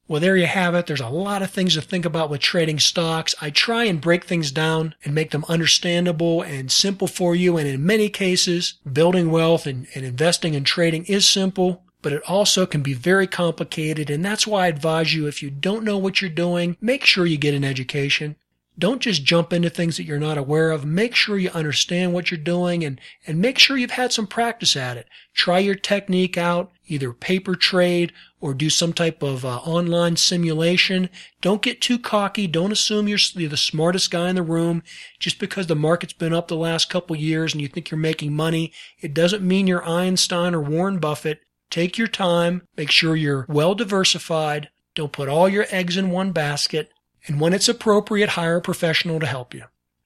Well, 0.07 0.21
there 0.21 0.37
you 0.37 0.47
have 0.47 0.75
it. 0.75 0.87
There's 0.87 1.01
a 1.01 1.09
lot 1.09 1.41
of 1.43 1.51
things 1.51 1.75
to 1.75 1.81
think 1.81 2.05
about 2.05 2.29
with 2.29 2.43
trading 2.43 2.79
stocks. 2.79 3.35
I 3.41 3.49
try 3.49 3.85
and 3.85 4.03
break 4.03 4.25
things 4.25 4.51
down 4.51 4.95
and 5.03 5.15
make 5.15 5.31
them 5.31 5.47
understandable 5.49 6.43
and 6.43 6.71
simple 6.71 7.09
for 7.09 7.35
you. 7.35 7.57
And 7.57 7.67
in 7.67 7.87
many 7.87 8.11
cases, 8.11 8.75
building 8.91 9.31
wealth 9.31 9.67
and, 9.67 9.87
and 9.95 10.05
investing 10.05 10.55
and 10.55 10.67
trading 10.67 11.07
is 11.07 11.27
simple, 11.27 11.85
but 12.03 12.13
it 12.13 12.23
also 12.29 12.67
can 12.67 12.83
be 12.83 12.93
very 12.93 13.27
complicated. 13.27 14.11
And 14.11 14.23
that's 14.23 14.47
why 14.47 14.65
I 14.65 14.69
advise 14.69 15.15
you 15.15 15.27
if 15.27 15.43
you 15.43 15.51
don't 15.51 15.85
know 15.85 15.97
what 15.97 16.21
you're 16.21 16.31
doing, 16.31 16.77
make 16.83 17.07
sure 17.07 17.25
you 17.25 17.39
get 17.39 17.55
an 17.55 17.65
education. 17.65 18.37
Don't 18.77 19.01
just 19.01 19.25
jump 19.25 19.53
into 19.53 19.71
things 19.71 19.97
that 19.97 20.05
you're 20.05 20.19
not 20.19 20.37
aware 20.37 20.73
of. 20.73 20.85
Make 20.85 21.15
sure 21.15 21.39
you 21.39 21.51
understand 21.51 22.13
what 22.13 22.31
you're 22.31 22.39
doing 22.39 22.83
and, 22.83 23.01
and 23.25 23.41
make 23.41 23.57
sure 23.57 23.77
you've 23.77 23.93
had 23.93 24.13
some 24.13 24.27
practice 24.27 24.77
at 24.77 24.97
it. 24.97 25.07
Try 25.33 25.61
your 25.61 25.77
technique 25.77 26.37
out, 26.37 26.73
either 26.89 27.13
paper 27.13 27.55
trade 27.55 28.13
or 28.41 28.53
do 28.53 28.69
some 28.69 28.93
type 28.93 29.23
of 29.23 29.45
uh, 29.45 29.59
online 29.59 30.17
simulation. 30.17 31.09
Don't 31.41 31.63
get 31.63 31.81
too 31.81 32.01
cocky. 32.01 32.49
Don't 32.49 32.73
assume 32.73 33.07
you're, 33.07 33.19
you're 33.35 33.49
the 33.49 33.57
smartest 33.57 34.11
guy 34.11 34.29
in 34.29 34.35
the 34.35 34.43
room 34.43 34.83
just 35.21 35.39
because 35.39 35.69
the 35.69 35.77
market's 35.77 36.13
been 36.13 36.35
up 36.35 36.49
the 36.49 36.57
last 36.57 36.91
couple 36.91 37.15
years 37.15 37.53
and 37.53 37.63
you 37.63 37.69
think 37.69 37.93
you're 37.93 37.99
making 37.99 38.35
money. 38.35 38.73
It 39.01 39.15
doesn't 39.15 39.47
mean 39.47 39.69
you're 39.69 39.89
Einstein 39.89 40.53
or 40.53 40.61
Warren 40.61 40.99
Buffett. 40.99 41.41
Take 41.71 41.97
your 41.97 42.09
time. 42.09 42.67
Make 42.77 42.91
sure 42.91 43.15
you're 43.15 43.47
well 43.49 43.77
diversified. 43.77 44.71
Don't 44.97 45.13
put 45.13 45.29
all 45.29 45.49
your 45.49 45.67
eggs 45.71 45.97
in 45.97 46.11
one 46.11 46.33
basket 46.33 46.91
and 47.27 47.41
when 47.41 47.53
it's 47.53 47.69
appropriate, 47.69 48.31
hire 48.31 48.57
a 48.57 48.63
professional 48.63 49.21
to 49.21 49.27
help 49.27 49.55
you. 49.55 49.65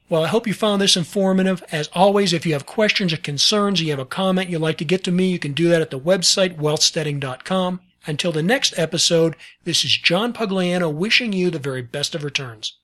Well, 0.09 0.25
I 0.25 0.29
hope 0.29 0.47
you 0.47 0.55
found 0.55 0.81
this 0.81 0.97
informative. 0.97 1.63
As 1.71 1.89
always, 1.93 2.33
if 2.33 2.47
you 2.47 2.55
have 2.55 2.65
questions 2.65 3.13
or 3.13 3.19
concerns, 3.19 3.81
or 3.81 3.85
you 3.85 3.91
have 3.91 3.99
a 3.99 4.07
comment 4.07 4.49
you'd 4.49 4.61
like 4.61 4.79
to 4.79 4.85
get 4.85 5.05
to 5.05 5.11
me, 5.11 5.29
you 5.29 5.39
can 5.39 5.53
do 5.53 5.69
that 5.69 5.83
at 5.83 5.91
the 5.91 6.01
website 6.01 6.57
wealthsteading.com. 6.57 7.81
Until 8.07 8.33
the 8.33 8.43
next 8.43 8.79
episode, 8.79 9.37
this 9.65 9.85
is 9.85 9.99
John 9.99 10.33
Pugliano 10.33 10.93
wishing 10.93 11.35
you 11.35 11.51
the 11.51 11.59
very 11.59 11.83
best 11.83 12.15
of 12.15 12.25
returns. 12.25 12.79